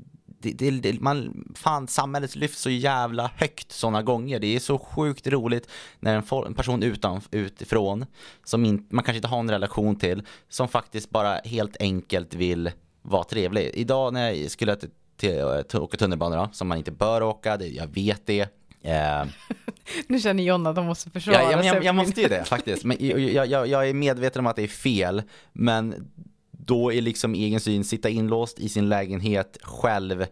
[0.44, 4.40] det, det, det, man, fan samhället lyfts så jävla högt sådana gånger.
[4.40, 5.68] Det är så sjukt roligt
[6.00, 8.06] när en, fol- en person utan, utifrån,
[8.44, 12.72] som in, man kanske inte har en relation till, som faktiskt bara helt enkelt vill
[13.02, 13.72] vara trevlig.
[13.74, 17.68] Idag när jag skulle till, till, till, åka tunnelbana som man inte bör åka, det,
[17.68, 18.42] jag vet det.
[18.82, 19.26] Eh,
[20.08, 22.84] Nu känner Jonna att de måste försvara Ja, jag, jag min- måste ju det faktiskt.
[22.84, 26.08] Men jag, jag, jag, jag är medveten om att det är fel, men
[26.66, 30.26] då är liksom egen syn, sitta inlåst i sin lägenhet själv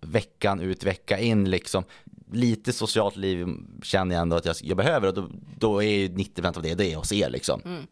[0.00, 1.84] veckan ut, vecka in liksom.
[2.32, 3.46] Lite socialt liv
[3.82, 6.74] känner jag ändå att jag, jag behöver och då, då är ju 90% av det,
[6.74, 7.86] det är hos er liksom.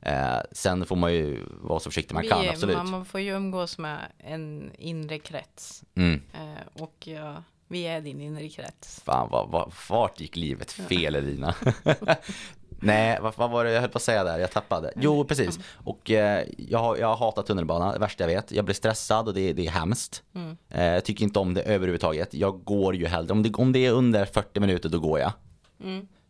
[0.00, 2.76] Eh, sen får man ju vara så försiktig man Vi kan, absolut.
[2.76, 5.84] Man, man får ju umgås med en inre krets.
[5.94, 6.22] Mm.
[6.34, 9.00] Eh, och ja, vi är din inre krets.
[9.04, 11.54] Fan, vad, vad, vart gick livet fel Elina?
[12.82, 14.38] Nej, vad, vad var det jag höll på att säga där?
[14.38, 14.92] Jag tappade.
[14.96, 15.58] Jo, precis.
[15.84, 18.52] Och eh, jag, har- jag hatar tunnelbana, det värsta jag vet.
[18.52, 20.22] Jag blir stressad och det, det är hemskt.
[20.68, 22.34] Eh, jag tycker inte om det överhuvudtaget.
[22.34, 25.32] Jag går ju hellre, om det, om det är under 40 minuter då går jag.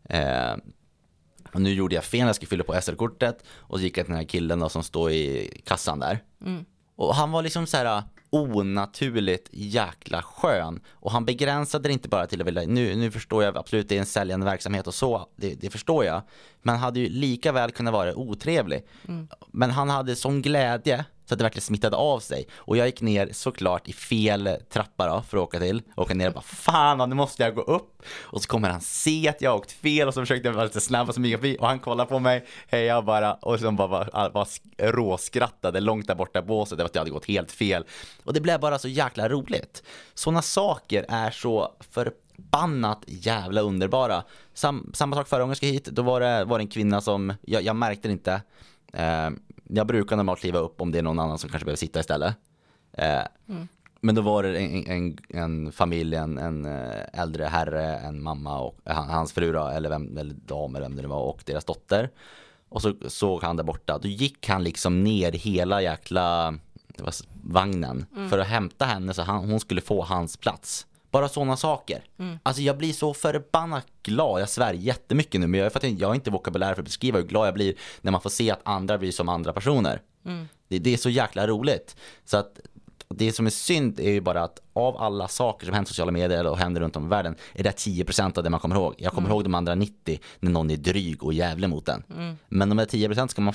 [0.09, 0.57] Eh,
[1.55, 4.13] och nu gjorde jag fel, jag skulle fylla på SL-kortet och så gick jag till
[4.13, 6.19] den här killen då, som står i kassan där.
[6.97, 10.81] Och han var liksom så här onaturligt jäkla skön.
[10.91, 13.95] Och han begränsade det inte bara till att vilja, nu, nu förstår jag absolut det
[13.95, 16.23] är en säljande verksamhet och så, det, det förstår jag.
[16.63, 18.87] Men hade ju lika väl kunnat vara otrevlig.
[19.51, 22.47] Men han hade sån glädje så att det verkligen smittade av sig.
[22.57, 25.83] Och jag gick ner såklart i fel trappa då för att åka till.
[25.95, 28.03] och Åka ner och bara fan nu måste jag gå upp.
[28.21, 30.65] Och så kommer han se att jag har åkt fel och så försökte jag vara
[30.65, 33.89] lite snabb och smyga förbi och han kollar på mig, hejar bara och så bara,
[33.89, 34.47] bara, bara
[34.79, 37.85] råskrattade långt där borta i båset över att jag hade gått helt fel.
[38.25, 39.83] Och det blev bara så jäkla roligt.
[40.15, 44.23] Sådana saker är så förbannat jävla underbara.
[44.55, 47.01] Sam, samma sak förra gången jag skulle hit, då var det, var det en kvinna
[47.01, 48.43] som, jag, jag märkte det inte.
[48.93, 49.31] Eh,
[49.75, 52.35] jag brukar normalt kliva upp om det är någon annan som kanske behöver sitta istället.
[52.93, 53.21] Eh,
[54.01, 58.59] Men då var det en, en, en familj, en, en eh, äldre herre, en mamma
[58.61, 61.21] och eh, han- hans fru då, eller, vem, eller dam eller vem det nu var
[61.23, 62.11] och deras dotter.
[62.69, 66.55] Och så såg han där borta, då gick han liksom ner hela jäkla
[67.43, 70.87] vagnen för att hämta henne så han, hon skulle få hans plats.
[71.13, 72.05] Bara sådana saker.
[72.43, 76.15] Alltså jag blir så förbannat glad, jag svär jättemycket nu men jag, för jag har
[76.15, 78.99] inte vokabulär för att beskriva hur glad jag blir när man får se att andra
[78.99, 80.03] blir som andra personer.
[80.69, 81.97] Det, det är så jäkla roligt.
[82.25, 82.61] Så att
[83.09, 86.13] det som är synd är ju bara att av alla saker som händer i sociala
[86.13, 88.95] medier och händer runt om i världen är det 10% av det man kommer ihåg.
[88.99, 92.05] Jag kommer ihåg de andra 90 när någon är dryg och jävlig mot en.
[92.49, 93.55] Men de här 10% ska man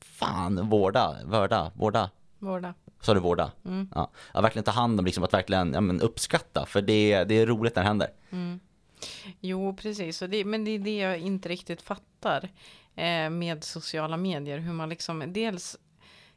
[0.00, 2.10] fan vårda, vörda, vårda.
[2.38, 2.74] Vårda.
[3.00, 3.52] Sa du vårda?
[3.94, 4.10] Ja.
[4.32, 6.66] Att verkligen ta hand om, liksom, att verkligen ja, men uppskatta.
[6.66, 8.08] För det, det är roligt när det händer.
[9.40, 10.18] Jo, precis.
[10.18, 12.48] Det, men det är det jag inte riktigt fattar
[12.94, 14.58] eh, med sociala medier.
[14.58, 15.78] Hur man liksom, dels,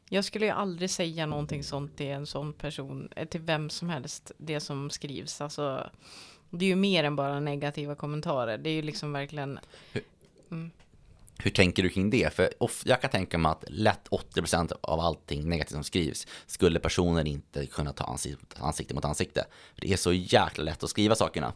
[0.08, 3.88] jag skulle ju aldrig säga någonting sånt till en sån person, eh, till vem som
[3.88, 5.40] helst, det som skrivs.
[5.40, 5.90] Alltså,
[6.50, 8.58] det är ju mer än bara negativa kommentarer.
[8.58, 9.58] Det är ju liksom verkligen,
[11.42, 12.34] Hur tänker du kring det?
[12.34, 12.50] För
[12.84, 17.66] jag kan tänka mig att lätt 80% av allting negativt som skrivs skulle personer inte
[17.66, 18.04] kunna ta
[18.58, 19.44] ansikte, mot ansikte.
[19.76, 21.52] Det är så jäkla lätt att skriva sakerna.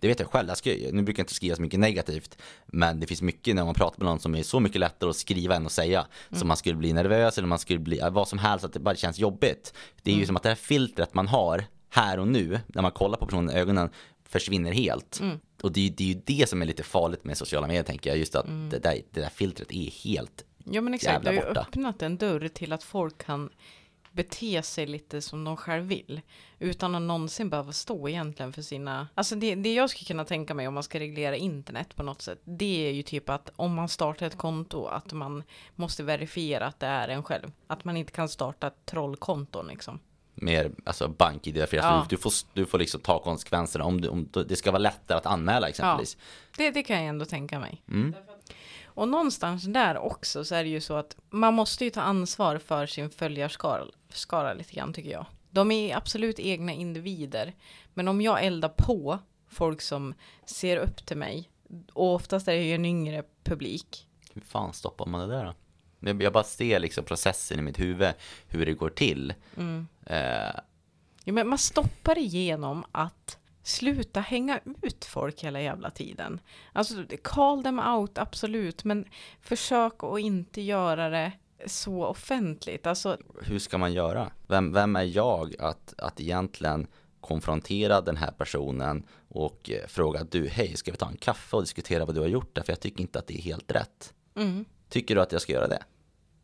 [0.00, 0.48] Det vet jag själv.
[0.48, 3.64] Jag ska, nu brukar jag inte skriva så mycket negativt, men det finns mycket när
[3.64, 6.06] man pratar med någon som är så mycket lättare att skriva än att säga.
[6.32, 8.94] Så man skulle bli nervös eller man skulle bli vad som helst, att det bara
[8.94, 9.74] känns jobbigt.
[10.02, 12.92] Det är ju som att det här filtret man har här och nu, när man
[12.92, 13.90] kollar på personen i ögonen,
[14.28, 15.20] försvinner helt.
[15.62, 18.18] Och det det är ju det som är lite farligt med sociala medier tänker jag,
[18.18, 21.40] just att det, där, det där filtret är helt ja men exakt, det har ju
[21.40, 23.50] öppnat en dörr till att folk kan
[24.12, 26.20] bete sig lite som de själv vill.
[26.58, 29.08] Utan att någonsin behöva stå egentligen för sina...
[29.14, 32.22] Alltså det, det jag skulle kunna tänka mig om man ska reglera internet på något
[32.22, 32.40] sätt.
[32.44, 35.42] Det är ju typ att om man startar ett konto att man
[35.74, 37.52] måste verifiera att det är en själv.
[37.66, 40.00] Att man inte kan starta ett trollkonton liksom.
[40.42, 41.68] Mer alltså bank-id.
[41.68, 42.06] För Ja.
[42.08, 45.18] du, du, får, du får liksom ta konsekvenserna om, du, om det ska vara lättare
[45.18, 46.16] att anmäla exempelvis.
[46.56, 47.82] Det, det kan jag ändå tänka mig.
[47.88, 48.14] Mm.
[48.84, 52.58] Och någonstans där också så är det ju så att man måste ju ta ansvar
[52.58, 55.26] för sin följarskara skara lite grann tycker jag.
[55.50, 57.54] De är absolut egna individer.
[57.94, 61.50] Men om jag eldar på folk som ser upp till mig
[61.92, 64.06] och oftast är det ju en yngre publik.
[64.34, 65.54] Hur fan stoppar man det där då?
[66.00, 68.12] Jag jag bara ser liksom processen i mitt huvud,
[68.48, 69.34] hur det går till.
[70.06, 70.60] Eh,
[71.28, 76.40] Ja, men man stoppar igenom att sluta hänga ut folk hela jävla tiden.
[76.72, 79.04] Alltså, call them out, absolut, men
[79.40, 81.32] försök att inte göra det
[81.66, 82.86] så offentligt.
[82.86, 84.30] Alltså, hur ska man göra?
[84.46, 86.86] Vem, vem är jag att, att egentligen
[87.20, 91.62] konfrontera den här personen och eh, fråga du, hej, ska vi ta en kaffe och
[91.62, 92.62] diskutera vad du har gjort där?
[92.62, 94.12] För jag tycker inte att det är helt rätt.
[94.36, 94.64] mm.
[94.88, 95.82] Tycker du att jag ska göra det?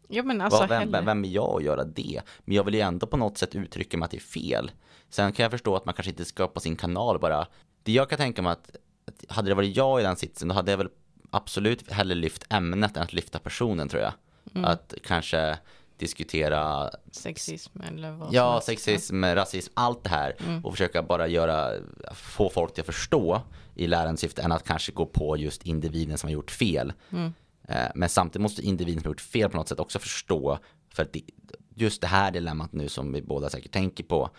[0.08, 2.20] ja men alltså, vem, vem, vem är jag att göra det?
[2.44, 4.70] Men jag vill ju ändå på något sätt uttrycka mig att det är fel.
[5.08, 7.46] Sen kan jag förstå att man kanske inte ska på sin kanal bara.
[7.82, 8.76] Det jag kan tänka mig att,
[9.06, 10.88] att hade det varit jag i den sitsen, då hade jag väl
[11.30, 14.12] absolut hellre lyft ämnet än att lyfta personen tror jag.
[14.54, 14.64] Mm.
[14.64, 15.58] Att kanske
[15.96, 21.72] diskutera sexism eller vad Ja, sexism, rasism, allt det här och försöka bara göra,
[22.14, 23.42] få folk till att förstå
[23.74, 26.92] i lärande syfte än att kanske gå på just individen som har gjort fel.
[27.10, 27.30] Eh,
[27.94, 30.58] Men samtidigt måste individen som gjort fel på något sätt också förstå,
[30.94, 31.22] för att det,
[31.74, 34.30] just det här dilemmat nu som vi båda säkert tänker på,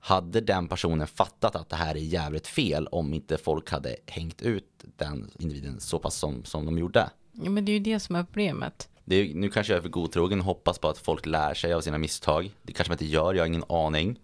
[0.00, 4.42] hade den personen fattat att det här är jävligt fel om inte folk hade hängt
[4.42, 7.10] ut den individen så pass som, som de gjorde?
[7.32, 8.88] Ja, men det är ju det som är problemet.
[9.04, 11.72] Det är, nu kanske jag är för godtrogen och hoppas på att folk lär sig
[11.72, 12.54] av sina misstag.
[12.62, 14.20] Det kanske man inte gör, jag har ingen aning.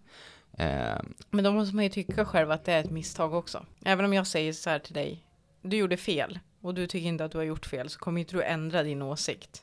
[0.59, 0.97] Eh,
[1.31, 3.67] Men då måste man ju tycka själv att det är ett misstag också.
[3.85, 5.27] Även om jag säger så här till dig,
[5.63, 8.37] du gjorde fel och du tycker inte att du har gjort fel så kommer inte
[8.37, 9.63] du ändra din åsikt.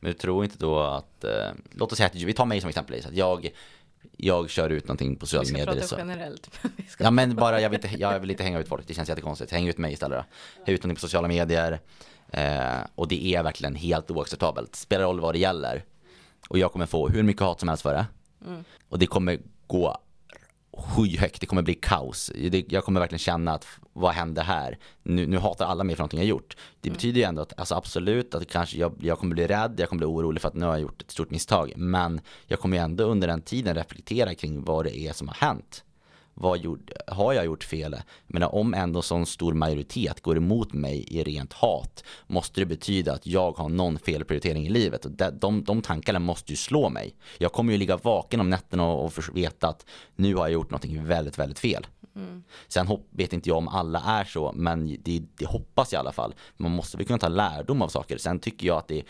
[0.00, 1.30] Men du tror inte då att, eh,
[1.70, 3.50] låt oss säga att vi tar mig som exempel, så att jag,
[4.16, 5.74] jag kör ut någonting på Vi sociala ska medier.
[5.88, 6.50] prata generellt.
[6.76, 8.94] Vi ska- Ja men bara, jag vill, inte, jag vill inte hänga ut folk, det
[8.94, 9.52] känns jättekonstigt.
[9.52, 10.24] Häng ut mig istället då.
[10.64, 11.80] Häng ut någonting på sociala medier.
[12.32, 14.76] Eh, och det är verkligen helt oacceptabelt.
[14.76, 15.84] Spelar roll vad det gäller.
[16.48, 18.06] Och jag kommer få hur mycket hat som helst för det.
[18.88, 19.98] Och det kommer gå
[20.80, 22.32] skyhögt, det kommer bli kaos.
[22.50, 24.78] Det, jag kommer verkligen känna att vad hände här?
[25.02, 26.56] Nu, nu hatar alla mig för någonting jag gjort.
[26.80, 29.88] Det betyder ju ändå att, alltså absolut att kanske jag, jag kommer bli rädd, jag
[29.88, 31.72] kommer bli orolig för att nu har jag gjort ett stort misstag.
[31.76, 35.34] Men jag kommer ju ändå under den tiden reflektera kring vad det är som har
[35.34, 35.84] hänt.
[36.34, 37.92] Vad gjorde, har jag gjort fel?
[37.92, 42.66] Jag menar, om ändå sån stor majoritet går emot mig i rent hat måste det
[42.66, 45.04] betyda att jag har någon felprioritering i livet.
[45.04, 47.14] Och de, de, de tankarna måste ju slå mig.
[47.38, 50.70] Jag kommer ju ligga vaken om nätterna och, och veta att nu har jag gjort
[50.70, 51.86] någonting väldigt, väldigt fel.
[52.68, 56.00] Sen hopp, vet inte jag om alla är så, men det, det hoppas jag i
[56.00, 56.34] alla fall.
[56.56, 58.18] Man måste väl kunna ta lärdom av saker.
[58.18, 59.04] Sen tycker jag att det är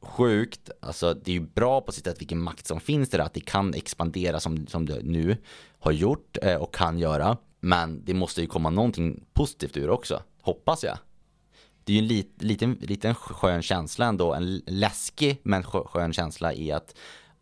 [0.00, 3.34] sjukt, alltså det är ju bra på sitt sätt vilken makt som finns där, att
[3.34, 5.36] det kan expandera som, som det nu
[5.78, 7.36] har gjort eh, och kan göra.
[7.60, 10.98] Men det måste ju komma någonting positivt ur också, hoppas jag.
[11.84, 16.12] Det är ju en lit, liten, liten skön känsla ändå, en läskig men skö- skön
[16.12, 16.94] känsla i att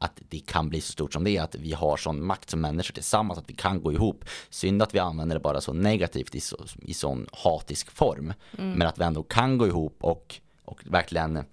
[0.02, 2.60] att det kan bli så stort som det är, att vi har sån makt som
[2.60, 4.24] människor tillsammans, att vi kan gå ihop.
[4.50, 8.32] Synd att vi använder det bara så negativt i, så, i sån hatisk form.
[8.50, 11.44] Men att vi ändå kan gå ihop och, och verkligen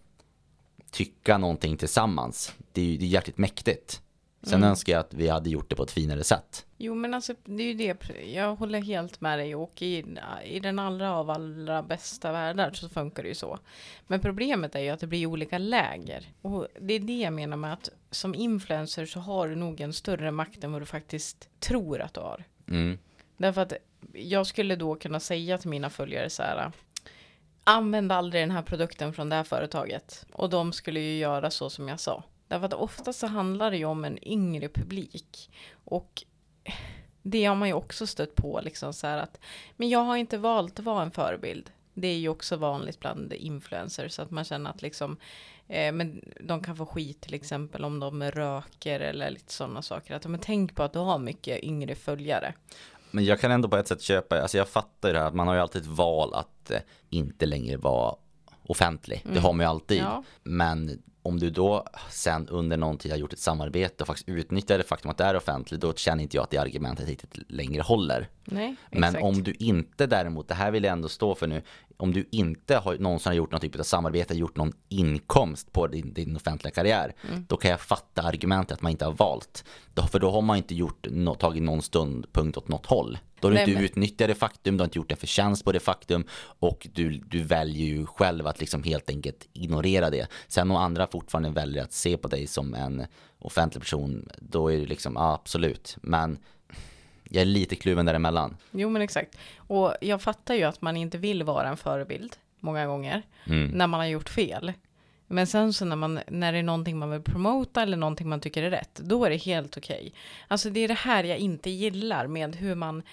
[0.98, 2.56] tycka någonting tillsammans.
[2.72, 4.02] Det är ju det är jäkligt mäktigt.
[4.42, 6.66] Sen önskar jag att vi hade gjort det på ett finare sätt.
[6.78, 10.06] Jo men alltså det är ju det, jag håller helt med dig och i,
[10.46, 13.60] i den allra av allra bästa världar så funkar det ju så.
[14.08, 16.26] Men problemet är ju att det blir olika läger.
[16.42, 19.94] Och det är det jag menar med att som influencer så har du nog en
[19.94, 22.44] större makt än vad du faktiskt tror att du har.
[22.68, 22.98] Mm.
[23.38, 23.74] Därför att
[24.14, 26.72] jag skulle då kunna säga till mina följare så här.
[27.70, 30.26] Använd aldrig den här produkten från det här företaget.
[30.34, 32.24] Och de skulle ju göra så som jag sa.
[32.48, 35.52] Därför att oftast så handlar det ju om en yngre publik.
[35.86, 36.24] Och
[37.22, 39.40] det har man ju också stött på liksom så här att.
[39.76, 41.72] Men jag har inte valt att vara en förebild.
[41.94, 44.14] Det är ju också vanligt bland influencers.
[44.14, 45.18] Så att man känner att liksom.
[45.68, 50.16] Eh, men de kan få skit till exempel om de röker eller lite sådana saker.
[50.16, 52.54] Att, men tänk på att du har mycket yngre följare.
[53.12, 55.48] Men jag kan ändå på ett sätt köpa, alltså jag fattar ju det här, man
[55.48, 58.16] har ju alltid ett val att eh, inte längre vara
[58.64, 59.26] offentlig.
[59.34, 60.02] Det har man ju alltid.
[60.02, 60.24] Ja.
[60.44, 64.78] Men om du då sen under någon tid har gjort ett samarbete och faktiskt utnyttjar
[64.78, 67.82] det faktum att det är offentligt, då känner inte jag att det argumentet riktigt längre
[67.82, 68.30] håller.
[68.46, 71.62] Nej, Men om du inte däremot, det här vill jag ändå stå för nu,
[72.00, 75.88] om du inte har någonsin har gjort någon typ av samarbete, gjort någon inkomst på
[75.88, 77.46] din, din offentliga karriär, Mm.
[77.50, 79.64] då kan jag fatta argumentet att man inte har valt.
[80.12, 81.08] För då har man inte gjort,
[81.40, 83.18] tagit någon ståndpunkt åt något håll.
[83.40, 85.66] Då har du Nej, inte men- utnyttjat det faktum, du har inte gjort en förtjänst
[85.66, 86.24] på det faktum
[86.60, 90.28] och du, du väljer ju själv att liksom helt enkelt ignorera det.
[90.48, 93.06] Sen om andra fortfarande väljer att se på dig som en
[93.40, 95.98] offentlig person, då är det liksom, ja, absolut.
[96.02, 96.38] Men
[97.30, 98.58] jag är lite kluven däremellan.
[98.72, 99.38] Jo men exakt.
[99.58, 102.36] Och jag fattar ju att man inte vill vara en förebild.
[102.60, 103.68] många gånger Mm.
[103.68, 104.74] när man har gjort fel.
[105.28, 108.40] Men sen så när, man, när det är någonting man vill promota eller någonting man
[108.42, 110.14] tycker är rätt, då är det helt okej.
[110.48, 113.04] Alltså det är det här jag inte gillar med hur man,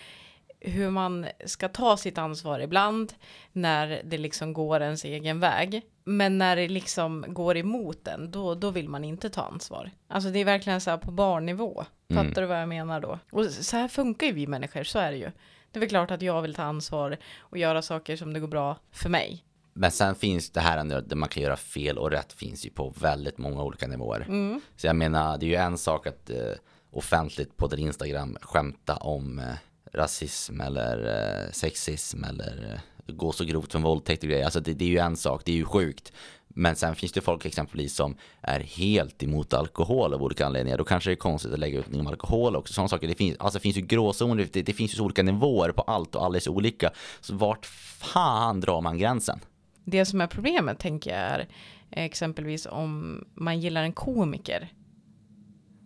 [0.64, 3.12] hur man ska ta sitt ansvar ibland
[3.52, 5.82] när det liksom går ens egen väg.
[6.04, 9.90] Men när det liksom går emot den, då, då vill man inte ta ansvar.
[10.08, 11.84] Alltså det är verkligen så här på barnnivå.
[12.08, 12.34] Fattar Mm.
[12.34, 13.18] du vad jag menar då?
[13.32, 15.30] Och så här funkar ju vi människor, så är det ju.
[15.70, 18.48] Det är väl klart att jag vill ta ansvar och göra saker som det går
[18.48, 19.44] bra för mig.
[19.72, 22.94] Men sen finns det här där man kan göra fel och rätt finns ju på
[23.00, 24.20] väldigt många olika nivåer.
[24.28, 24.60] Mm.
[24.76, 26.36] Så jag menar, det är ju en sak att eh,
[26.90, 29.44] offentligt på din Instagram skämta om eh,
[29.94, 32.72] rasism eller eh, sexism eller
[33.06, 34.44] eh, gå så grovt som våldtäkt och grejer.
[34.44, 36.12] Alltså det, det är ju en sak, det är ju sjukt.
[36.48, 40.78] Men sen finns det folk exempelvis som är helt emot alkohol av olika anledningar.
[40.78, 42.74] Då kanske det är konstigt att lägga ut någonting om alkohol också.
[42.74, 43.08] Sådana saker.
[43.08, 45.82] Det finns, alltså det finns ju gråzoner, det, det finns ju så olika nivåer på
[45.82, 46.90] allt och alla är så olika.
[47.20, 49.40] Så vart fan drar man gränsen?
[49.84, 51.48] Det som är problemet tänker jag är
[51.90, 54.72] exempelvis om man gillar en komiker.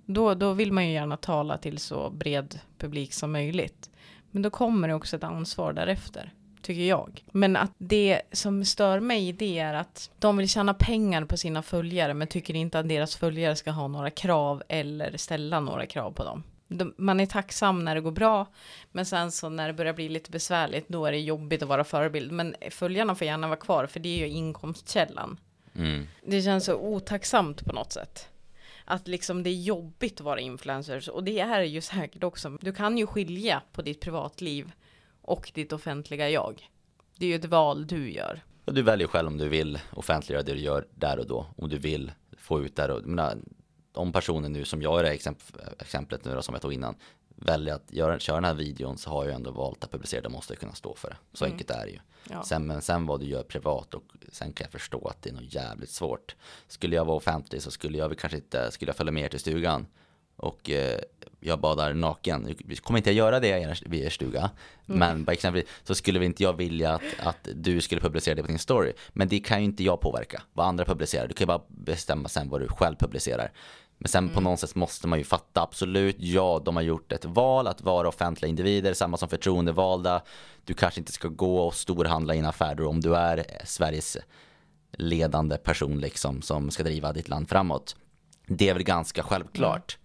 [0.06, 3.90] Då, då vill man ju gärna tala till så bred publik som möjligt.
[4.30, 7.24] Men då kommer det också ett ansvar därefter, tycker jag.
[7.32, 11.62] Men att det som stör mig det är att de vill tjäna pengar på sina
[11.62, 16.12] följare men tycker inte att deras följare ska ha några krav eller ställa några krav
[16.12, 16.42] på dem.
[16.68, 18.46] De, man är tacksam när det går bra,
[18.92, 21.84] men sen så när det börjar bli lite besvärligt, då är det jobbigt att vara
[21.84, 22.32] förebild.
[22.32, 25.40] Men följarna får gärna vara kvar, för det är ju inkomstkällan.
[25.74, 26.06] Mm.
[26.26, 28.28] Det känns så otacksamt på något sätt.
[28.90, 32.58] Att liksom det är jobbigt att vara influencers, och det är ju säkert också.
[32.60, 34.72] Du kan ju skilja på ditt privatliv
[35.22, 36.70] och ditt offentliga jag.
[37.16, 38.40] Det är ju ett val du gör.
[38.64, 41.46] Och du väljer själv om du vill offentliggöra det du gör där och då.
[41.56, 42.92] Om du vill få ut det.
[42.92, 43.38] Och, menar,
[43.94, 46.94] om personen nu som jag är det exemp- exemplet nu då, som jag tog innan
[47.40, 50.28] väljer att göra, köra den här videon så har jag ändå valt att publicera det
[50.28, 51.16] måste jag kunna stå för det.
[51.32, 51.52] Så Mm.
[51.54, 51.98] enkelt är det ju.
[52.30, 52.42] Ja.
[52.42, 55.34] Sen, men sen vad du gör privat och sen kan jag förstå att det är
[55.34, 56.36] nog jävligt svårt.
[56.68, 59.28] Skulle jag vara offentlig så skulle jag väl kanske inte, skulle jag följa med er
[59.28, 59.86] till stugan
[60.36, 61.00] och eh,
[61.40, 62.56] jag badar naken.
[62.64, 64.50] Nu kommer inte jag göra det i er, stuga.
[64.86, 68.42] Men bara exempel så skulle väl inte jag vilja att, att du skulle publicera det
[68.42, 68.92] på din story.
[69.12, 70.42] Men det kan ju inte jag påverka.
[70.52, 71.28] Vad andra publicerar.
[71.28, 73.52] Du kan ju bara bestämma sen vad du själv publicerar.
[73.98, 77.24] Men sen på något sätt måste man ju fatta absolut, ja de har gjort ett
[77.24, 80.22] val att vara offentliga individer, samma som förtroendevalda.
[80.64, 84.16] Du kanske inte ska gå och storhandla i en affär om du är Sveriges
[84.92, 87.96] ledande person liksom som ska driva ditt land framåt.
[88.46, 89.98] Det är väl ganska självklart.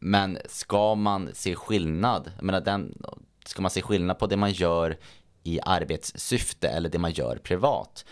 [0.00, 3.02] Men ska man se skillnad, jag menar den,
[3.44, 4.96] ska man se skillnad på det man gör
[5.42, 8.04] i arbetssyfte eller det man gör privat?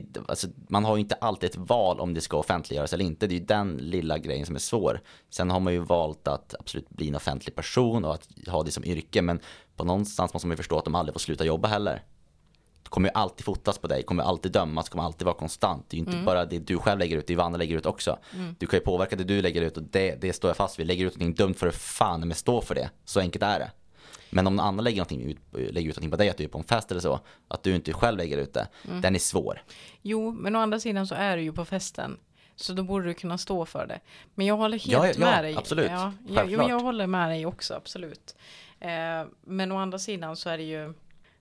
[0.00, 3.26] Det, alltså, man har ju inte alltid ett val om det ska offentliggöras eller inte.
[3.26, 5.00] Det är ju den lilla grejen som är svår.
[5.30, 8.70] Sen har man ju valt att absolut bli en offentlig person och att ha det
[8.70, 9.22] som yrke.
[9.22, 9.40] Men
[9.76, 12.04] på någonstans måste man ju förstå att de aldrig får sluta jobba heller.
[12.82, 15.86] Det kommer ju alltid fotas på dig, kommer alltid dömas, kommer alltid vara konstant.
[15.88, 17.76] Det är ju inte bara det du själv lägger ut, det är vad andra lägger
[17.76, 18.18] ut också.
[18.58, 20.86] Du kan ju påverka det du lägger ut och det, det står jag fast vid.
[20.86, 22.90] Lägger ut någonting dumt för fan, men stå för det.
[23.04, 23.70] Så enkelt är det.
[24.34, 26.48] Men om någon annan lägger, någonting ut, lägger ut någonting på dig, att du är
[26.48, 28.68] på en fest eller så, att du inte själv lägger ut det,
[29.02, 29.62] den är svår.
[30.02, 32.16] Jo, men å andra sidan så är du ju på festen.
[32.56, 34.00] Så då borde du kunna stå för det.
[34.34, 35.56] Men jag håller helt Ja, ja, med dig.
[35.56, 35.90] absolut.
[35.90, 36.68] Ja, jag, Självklart.
[36.68, 38.36] jag håller med dig också, absolut.
[38.80, 38.90] Eh,
[39.44, 40.94] men å andra sidan så är det ju...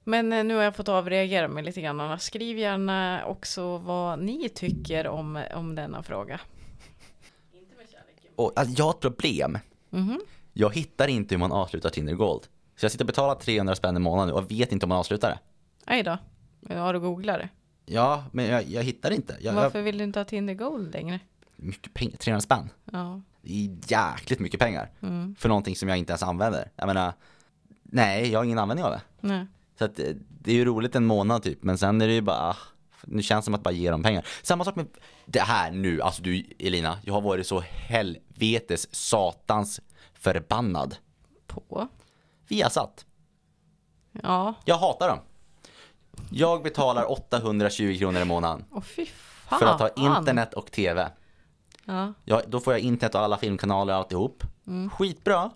[0.04, 2.20] Men eh, nu har jag fått avreagera mig lite grann.
[2.20, 6.40] Skriv gärna också vad ni tycker om, om denna fråga.
[8.36, 9.58] Och alltså, jag har ett problem.
[9.90, 10.22] Mhm.
[10.54, 12.42] Jag hittar inte hur man avslutar Tinder Gold.
[12.82, 15.30] Så jag sitter och betalar 300 spänn i månaden och vet inte om man avslutar
[15.30, 15.40] det.
[15.86, 16.18] Aj då.
[16.76, 17.50] Har du googlat det?
[17.86, 19.38] Ja, men jag, jag hittar inte.
[19.40, 21.20] Jag, jag, Varför vill du inte ha Tinder Gold längre?
[21.56, 22.70] mycket pengar, 300 spänn.
[22.92, 23.22] Ja.
[23.42, 24.90] Det är jäkligt mycket pengar.
[25.02, 25.36] Mm.
[25.36, 26.72] För någonting som jag inte ens använder.
[26.76, 27.14] Jag menar,
[27.84, 29.02] nej, jag har ingen användning av det.
[29.20, 29.46] Nej.
[29.80, 32.22] Så att, eh, det är ju roligt en månad typ, men sen är det ju
[32.22, 32.58] bara, ah,
[33.04, 34.28] nu känns det som att bara ge dem pengar.
[34.44, 34.88] Samma sak med
[35.26, 39.82] det här nu, alltså du Elina, jag har varit så helvetes satans
[40.14, 40.96] förbannad.
[41.48, 41.88] På?
[42.52, 43.06] Viasat.
[44.24, 44.54] Ja.
[44.66, 45.20] Jag hatar dem.
[46.32, 49.60] Jag betalar 820 kronor i månaden Åh fy fan.
[49.60, 51.12] för att ha internet och tv.
[51.86, 52.14] Ja.
[52.26, 54.44] Ja, då får jag internet och alla filmkanaler och alltihop.
[54.94, 55.52] Skitbra.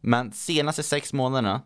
[0.00, 1.60] Men senaste sex månaderna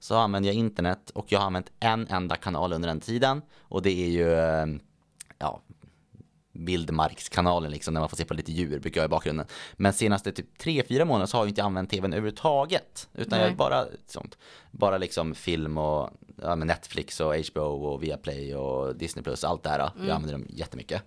[0.00, 3.42] så använder jag internet och jag har använt en enda kanal under den tiden.
[3.60, 4.66] Och det är ju, eh,
[6.58, 9.46] Vildmarkskanalen liksom, där man får se på lite djur, brukar jag i bakgrunden.
[9.76, 13.08] Men senaste typ tre fyra månader så har jag inte använt tvn överhuvudtaget.
[13.14, 13.48] Utan Nej.
[13.48, 14.38] jag bara sånt.
[14.70, 16.10] Bara liksom film och
[16.42, 19.78] ja, Netflix och HBO och Viaplay och Disney Plus, allt det här.
[19.78, 21.02] Jag använder dem jättemycket.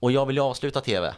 [0.00, 1.14] Och jag vill ju avsluta tv.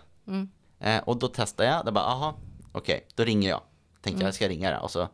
[0.81, 2.35] Eh, och då testar jag, då bara aha,
[2.73, 3.61] okej, då ringer jag.
[4.01, 4.79] Tänkte jag ska ringa det.
[4.79, 5.09] Och så,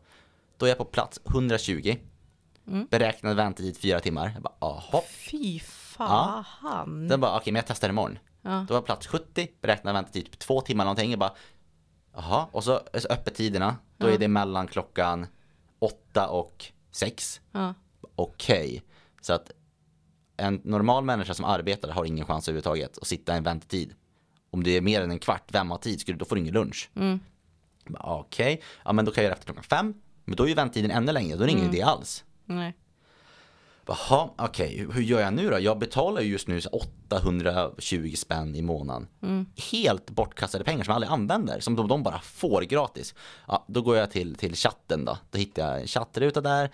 [0.56, 1.96] då är jag på plats 120.
[2.90, 4.30] Beräknad väntetid fyra timmar.
[4.34, 5.04] Jag bara aha.
[5.08, 5.60] Fy
[5.96, 7.08] fan.
[7.08, 8.18] Den bara, okej men jag testar imorgon.
[8.42, 8.64] Ja.
[8.68, 11.10] Då var plats 70, beräknad väntetid typ två timmar någonting.
[11.10, 11.34] Jag bara,
[12.14, 12.46] jaha.
[12.50, 15.26] Och så så öppettiderna, då är det mellan klockan
[15.78, 17.40] åtta och sex.
[17.52, 17.74] Ja.
[18.16, 18.82] Okej.
[19.20, 19.50] Så att
[20.36, 23.94] en normal människa som arbetar har ingen chans överhuvudtaget att sitta i en väntetid.
[24.50, 26.54] Om det är mer än en kvart, vem har tid, skulle, då får du ingen
[26.54, 26.90] lunch.
[26.94, 27.20] Mm.
[28.00, 29.94] Okej, ja men då kan jag göra efter klockan fem.
[30.24, 32.24] Men då är ju väntetiden ännu längre, då är det ingen idé alls.
[32.44, 32.74] Nej.
[33.86, 35.58] Jaha, okej, hur- hur gör jag nu då?
[35.60, 39.08] Jag betalar ju just nu så 820 spänn i månaden.
[39.72, 43.14] Helt bortkastade pengar som jag aldrig använder, som de, de bara får gratis.
[43.48, 45.18] Ja, då går jag till, till chatten då.
[45.30, 46.70] Då hittar jag en chattruta där.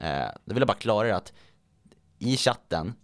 [0.00, 1.32] Eh, då vill jag bara klara det att
[2.18, 2.94] i chatten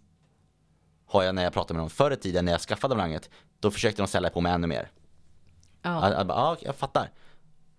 [1.05, 3.71] har jag när jag pratade med dem förr i tiden när jag skaffade abonnemanget, då
[3.71, 4.91] försökte de sälja på mig ännu mer.
[5.81, 6.09] Ja.
[6.09, 7.11] Jag, jag, bara, ja, jag fattar.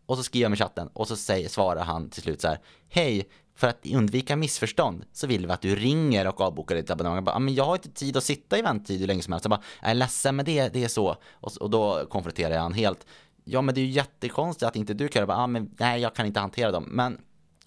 [0.07, 2.59] Och så skriver jag med chatten och så säger, svarar han till slut så här.
[2.88, 7.16] Hej, för att undvika missförstånd så vill vi att du ringer och avbokar ditt abonnemang.
[7.16, 9.44] Jag bara, men jag har inte tid att sitta i väntetid hur länge som helst.
[9.44, 11.16] Jag bara, jag är ledsen men det, det är så.
[11.32, 13.07] Och, och då konfronterar jag han helt.
[13.44, 15.20] Ja men det är ju jättekonstigt att inte du kan.
[15.20, 16.84] Jag bara, ah, men nej jag kan inte hantera dem.
[16.88, 17.20] Men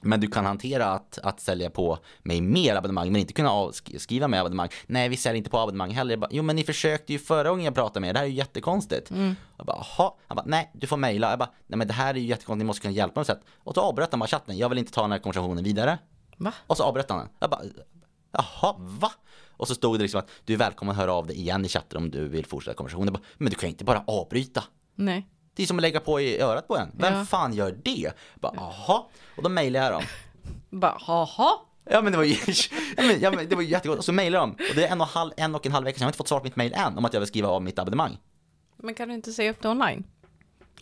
[0.03, 3.97] men du kan hantera att, att sälja på mig mer abonnemang men inte kunna avsk-
[3.97, 4.69] skriva mig abonnemang.
[4.87, 6.17] Nej vi säljer inte på abonnemang heller.
[6.17, 8.13] Bara, jo men ni försökte ju förra gången jag pratade med er.
[8.13, 9.11] Det här är ju jättekonstigt.
[9.57, 10.11] Jag bara, jaha.
[10.27, 11.29] Han bara, nej du får mejla.
[11.29, 12.57] Jag bara, nej men det här är ju jättekonstigt.
[12.57, 13.41] Ni måste kunna hjälpa mig sätt.
[13.57, 14.57] Och så avbröt han bara chatten.
[14.57, 15.97] Jag vill inte ta den här konversationen vidare.
[16.37, 16.53] Va?
[16.67, 17.29] Och så avbröt han den.
[17.39, 17.61] Jag bara,
[18.31, 19.11] jaha, va?
[19.49, 21.67] Och så stod det liksom att du är välkommen att höra av dig igen i
[21.67, 23.05] chatten om du vill fortsätta konversationen.
[23.07, 24.63] Jag bara, men du kan ju inte bara avbryta.
[24.95, 25.27] Nej.
[25.57, 26.91] Det är som att lägga på i örat på en.
[26.93, 27.25] Vem Ja.
[27.25, 28.11] fan gör det?
[28.35, 29.03] Bara, jaha.
[29.37, 30.03] Och då mejlade jag dem.
[30.79, 31.59] Bara, haha.
[31.89, 32.35] Ja men det var ju,
[32.97, 33.97] ja, men, ja, men det var ju jättegott.
[33.97, 34.51] Och så mejlade de.
[34.51, 36.01] Och det är en och, halv, en och en halv vecka sedan.
[36.03, 37.61] Jag har inte fått svar på mitt mejl än om att jag vill skriva av
[37.63, 38.17] mitt abonnemang.
[38.77, 40.03] Men kan du inte säga upp det online?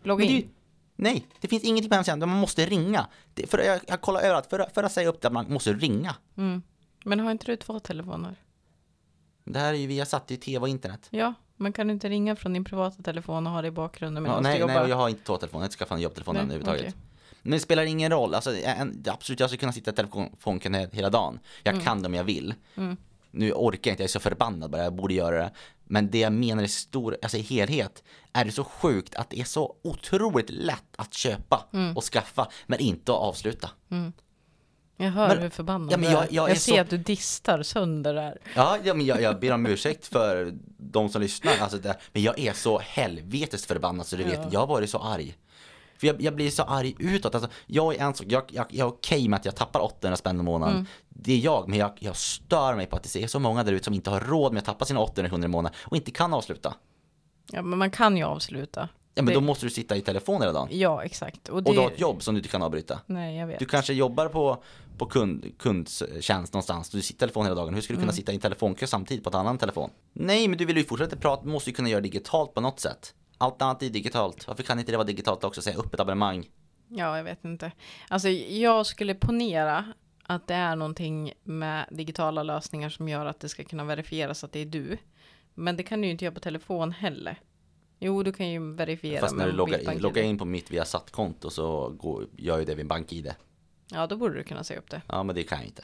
[0.03, 0.49] Logga in?
[0.95, 2.19] nej, det finns ingenting på hemsidan.
[2.19, 3.07] Man måste ringa.
[3.33, 4.49] Det, för jag, jag kollar överallt.
[4.49, 6.15] För, för att säga upp det, man måste ringa.
[6.37, 6.61] Mm.
[7.05, 8.35] Men har inte du två telefoner?
[9.45, 11.07] Det här är ju via satt i tv och internet.
[11.09, 14.23] Ja, men kan du inte ringa från din privata telefon och ha det i bakgrunden
[14.23, 14.73] men Ja, du nej, jobba?
[14.79, 15.65] nej, jag har inte två telefoner.
[15.65, 16.81] Jag skaffat en jobbtelefon överhuvudtaget.
[16.81, 16.93] okej.
[17.41, 18.33] Men det spelar ingen roll.
[18.33, 21.39] Alltså, en, absolut, jag skulle kunna sitta i telefonkön he- hela dagen.
[21.63, 21.85] Jag Mm.
[21.85, 22.53] kan det om jag vill.
[23.31, 25.51] Nu orkar jag inte, jag är så förbannad bara, jag borde göra det.
[25.83, 29.39] Men det jag menar i stor, alltså i helhet, är det så sjukt att det
[29.39, 31.97] är så otroligt lätt att köpa Mm.
[31.97, 33.69] och skaffa, men inte att avsluta.
[34.97, 36.97] Jag hör Men- hur förbannad Ja, men jag- jag jag är ser så- att du
[36.97, 38.37] distar sönder där.
[38.55, 42.23] Ja, ja men jag, jag ber om ursäkt för de som lyssnar, alltså det, men
[42.23, 44.49] jag är så helvetes förbannad så du vet, Ja.
[44.51, 45.37] jag har varit så arg.
[45.97, 48.87] För jag, jag blir så arg utåt, alltså, jag är en sak, jag, jag, jag
[48.87, 50.75] är okej med att jag tappar 800 spänn i månaden.
[50.75, 50.87] Mm.
[51.09, 53.71] Det är jag, men jag, jag stör mig på att det är så många där
[53.71, 56.11] ute som inte har råd med att tappa sina 800 kronor i månaden och inte
[56.11, 56.73] kan avsluta.
[57.51, 58.89] Ja, men man kan ju avsluta.
[59.17, 60.67] Ja men Det- då måste du sitta i telefon hela dagen.
[60.71, 61.49] Ja, exakt.
[61.49, 61.69] Och det...
[61.69, 62.99] Och du har ett jobb som du inte kan avbryta.
[63.05, 63.59] Nej, jag vet.
[63.59, 64.63] Du kanske jobbar på,
[64.97, 67.73] på kund, kundtjänst någonstans, du sitter i telefon hela dagen.
[67.73, 68.15] Hur ska du kunna Mm.
[68.15, 69.89] sitta i en telefonkö samtidigt på ett annan telefon?
[70.13, 72.79] Nej, men du vill ju fortsätta prata, du måste ju kunna göra digitalt på något
[72.79, 73.13] sätt.
[73.37, 74.47] Allt annat är digitalt.
[74.47, 75.61] Varför kan inte det vara digitalt också?
[75.61, 76.49] Säga upp ett abonnemang.
[76.89, 77.71] Ja, jag vet inte.
[78.07, 79.93] Alltså, jag skulle ponera
[80.23, 84.51] att det är någonting med digitala lösningar som gör att det ska kunna verifieras att
[84.51, 84.97] det är du.
[85.53, 87.39] Men det kan du ju inte göra på telefon heller.
[87.99, 90.85] Jo, du kan ju verifiera Fast när du loggar in, loggar in på mitt via
[91.11, 93.35] konto så går, gör ju det vid BankID.
[93.91, 95.01] Ja, då borde du kunna säga upp det.
[95.07, 95.83] Ja, men det kan jag inte.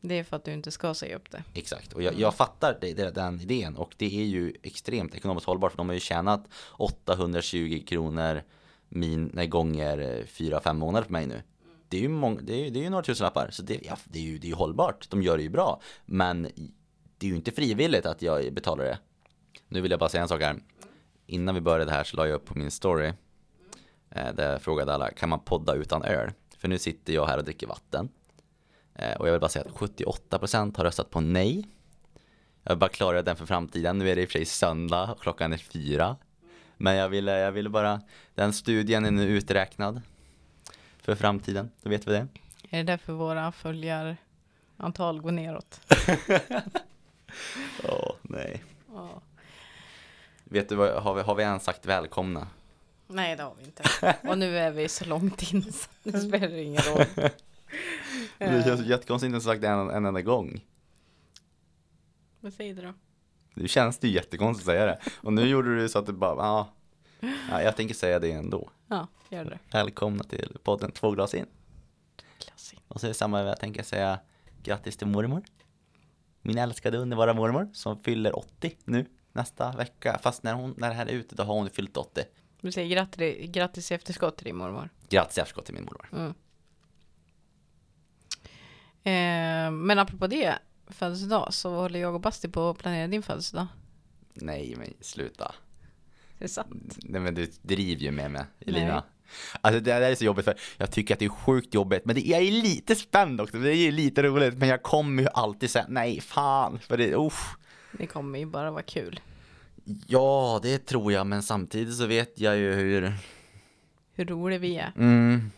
[0.00, 1.44] Det är för att du inte ska säga upp det.
[1.54, 5.46] Exakt, och jag, jag fattar det, det, den idén och det är ju extremt ekonomiskt
[5.46, 8.42] hållbart för de har ju tjänat 820 kronor
[8.88, 11.42] min, nej, gånger 4-5 månader på mig nu.
[11.88, 14.18] Det är ju, mång, det är, det är ju några tusenlappar, så det, ja, det,
[14.18, 15.10] är ju, det är ju hållbart.
[15.10, 16.42] De gör det ju bra, men
[17.18, 18.98] det är ju inte frivilligt att jag betalar det.
[19.68, 20.56] Nu vill jag bara säga en sak här.
[21.26, 23.12] Innan vi började här så la jag upp på min story
[24.10, 26.30] eh, där jag frågade alla, kan man podda utan öl?
[26.58, 28.08] För nu sitter jag här och dricker vatten.
[28.94, 31.68] Eh, Och jag vill bara säga att 78% har röstat på nej.
[32.62, 33.98] Jag vill bara klargöra den för framtiden.
[33.98, 36.16] Nu är det i och för sig söndag och klockan är fyra.
[36.76, 38.00] Men jag ville, jag ville bara,
[38.34, 40.02] den studien är nu uträknad
[41.02, 41.70] för framtiden.
[41.82, 42.26] Då vet vi det.
[42.70, 45.80] Är det därför våra följarantal går neråt?
[47.88, 48.62] Åh, nej.
[48.94, 49.22] Ja.
[50.54, 52.48] Vet du vad, har vi, har vi ens sagt välkomna?
[53.06, 53.82] Nej, det har vi inte.
[54.28, 57.04] Och nu är vi så långt in så det spelar ingen roll.
[58.38, 60.64] Det känns jättekonstigt att inte sagt det en, en enda gång.
[62.40, 62.92] Vad säger du då?
[63.54, 64.98] Nu känns det ju jättekonstigt att säga det.
[65.20, 66.68] Och nu gjorde du så att det bara, ja.
[67.50, 68.70] ja jag tänker säga det ändå.
[68.88, 69.58] Ja, gör det.
[69.70, 71.46] Välkomna till podden Två glas in.
[72.38, 72.82] Klassik.
[72.88, 74.18] Och så är det samma, jag tänker säga
[74.62, 75.42] grattis till mormor.
[76.42, 80.18] Min älskade underbara mormor som fyller 80 nu nästa vecka.
[80.22, 82.24] Fast när, hon, när det här är ute då har hon fyllt 80.
[82.60, 84.88] Du säger grattis, grattis i efterskott till din mormor.
[85.08, 86.08] Grattis i efterskott till min mormor.
[86.12, 86.34] Mm.
[89.04, 93.66] Eh, men apropå det, födelsedag så håller jag och Basti på att planera din födelsedag.
[94.34, 95.54] Nej men sluta.
[96.38, 96.98] Det är sant.
[97.02, 98.94] Nej men du driver ju med mig Elina.
[98.94, 99.02] Nej.
[99.60, 102.14] Alltså det där är så jobbigt för jag tycker att det är sjukt jobbigt men
[102.14, 105.28] det, jag är lite spänd också, det är ju lite roligt men jag kommer ju
[105.34, 107.56] alltid säga nej fan för det, usch.
[107.98, 109.20] Det kommer ju bara vara kul.
[110.06, 113.12] Ja det tror jag men samtidigt så vet jag ju hur
[114.12, 114.92] Hur roliga vi är.
[114.96, 115.50] mm,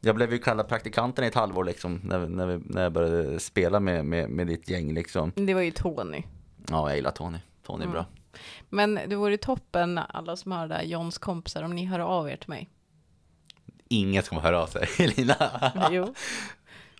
[0.00, 3.40] Jag blev ju kallad praktikanten i ett halvår liksom när, när, vi, när jag började
[3.40, 6.22] spela med, med, med ditt gäng liksom Det var ju Tony.
[6.68, 7.92] Ja jag gillar Tony, Tony är Mm.
[7.92, 8.06] bra
[8.68, 12.30] Men det vore toppen, alla som hör det här, Johns kompisar, om ni hör av
[12.30, 12.68] er till mig.
[13.88, 16.14] Ingen ska höra av sig Elina Jo,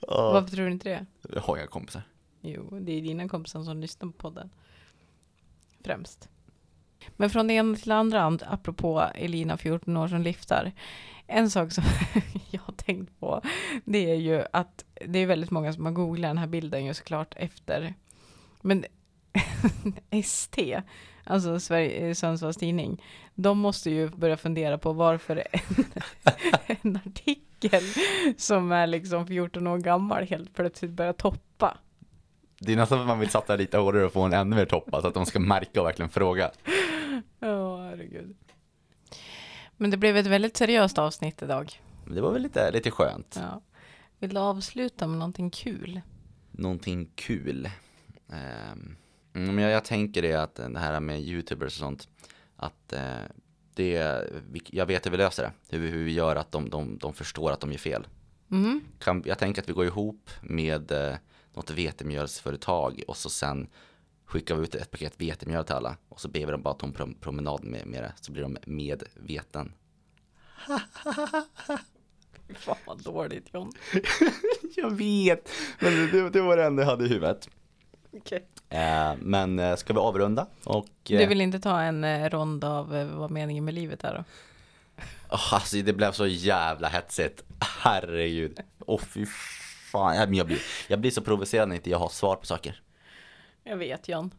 [0.09, 1.07] varför tror du inte det?
[1.35, 2.03] Jag har inga kompisar
[2.41, 4.51] Jo, det är dina kompisar som lyssnar på podden.
[5.85, 6.29] Främst.
[7.17, 10.73] Men från det ena till det andra, apropå Elina 14 år som lyftar.
[11.27, 11.85] En sak som
[12.51, 13.43] jag har tänkt på,
[13.85, 16.95] det är ju att det är väldigt många som har googlat den här bilden ju
[16.95, 17.95] såklart efter.
[18.61, 18.85] Men
[20.11, 20.83] ST,
[21.25, 23.03] alltså Sverige, eh, Sundsvalls Tidning,
[23.35, 25.85] de måste ju börja fundera på varför en,
[26.83, 27.83] en artikel
[28.37, 31.79] som är liksom 14 år gammal helt plötsligt börjar toppa.
[32.61, 35.01] Det är nästan att man vill satsa lite hårdare och få en ännu mer toppa
[35.01, 36.51] så att de ska märka och verkligen fråga.
[37.41, 38.37] Ja, herregud.
[39.77, 41.81] Men det blev ett väldigt seriöst avsnitt idag.
[42.15, 43.39] Det var väl lite, lite skönt.
[43.43, 43.61] Ja.
[44.19, 46.01] Vill du avsluta med någonting kul?
[46.51, 47.71] Någonting kul.
[48.33, 48.97] Mm,
[49.55, 52.09] men jag, jag tänker det att det här med youtubers och sånt.
[52.57, 53.03] Att eh,
[53.75, 53.93] det,
[54.71, 55.53] jag vet hur vi löser det.
[55.77, 58.07] Hur, vi- hur vi gör att de, de, de förstår att de gör fel.
[58.51, 58.81] Mm.
[58.99, 61.15] Kan, jag tänker att vi går ihop med eh,
[61.55, 63.69] något vetemjölsföretag och så sen
[64.27, 65.97] skickar vi ut ett paket vetemjöl till alla.
[66.09, 68.13] Och så ber vi dem bara ta en prom- promenad med, med det.
[68.21, 69.73] Så blir de med veten.
[72.59, 73.73] Fan vad dåligt John.
[74.77, 77.49] Jag vet, men det, det var det enda jag hade i huvudet.
[78.13, 78.41] Okay.
[78.69, 80.47] Eh, men eh, ska vi avrunda?
[80.65, 84.05] Och, eh, Du vill inte ta en eh, rond av eh, vad meningen med livet
[84.05, 84.25] är då?
[85.31, 87.43] åh, alltså, det blev så jävla hetsigt.
[87.61, 88.61] Herregud.
[88.87, 89.27] Åh fy
[89.89, 90.35] fan.
[90.37, 90.59] Jag, blir,
[90.89, 92.83] jag blir så provocerad när inte jag har svar på saker.
[93.63, 94.35] Jag vet John.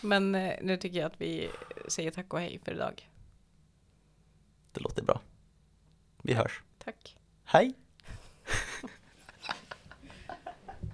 [0.00, 1.48] Men eh, nu tycker jag att vi
[1.88, 3.10] säger tack och hej för idag.
[4.72, 5.20] Det låter bra.
[6.22, 6.62] Vi hörs.
[6.84, 7.16] Tack.
[7.44, 7.74] Hej!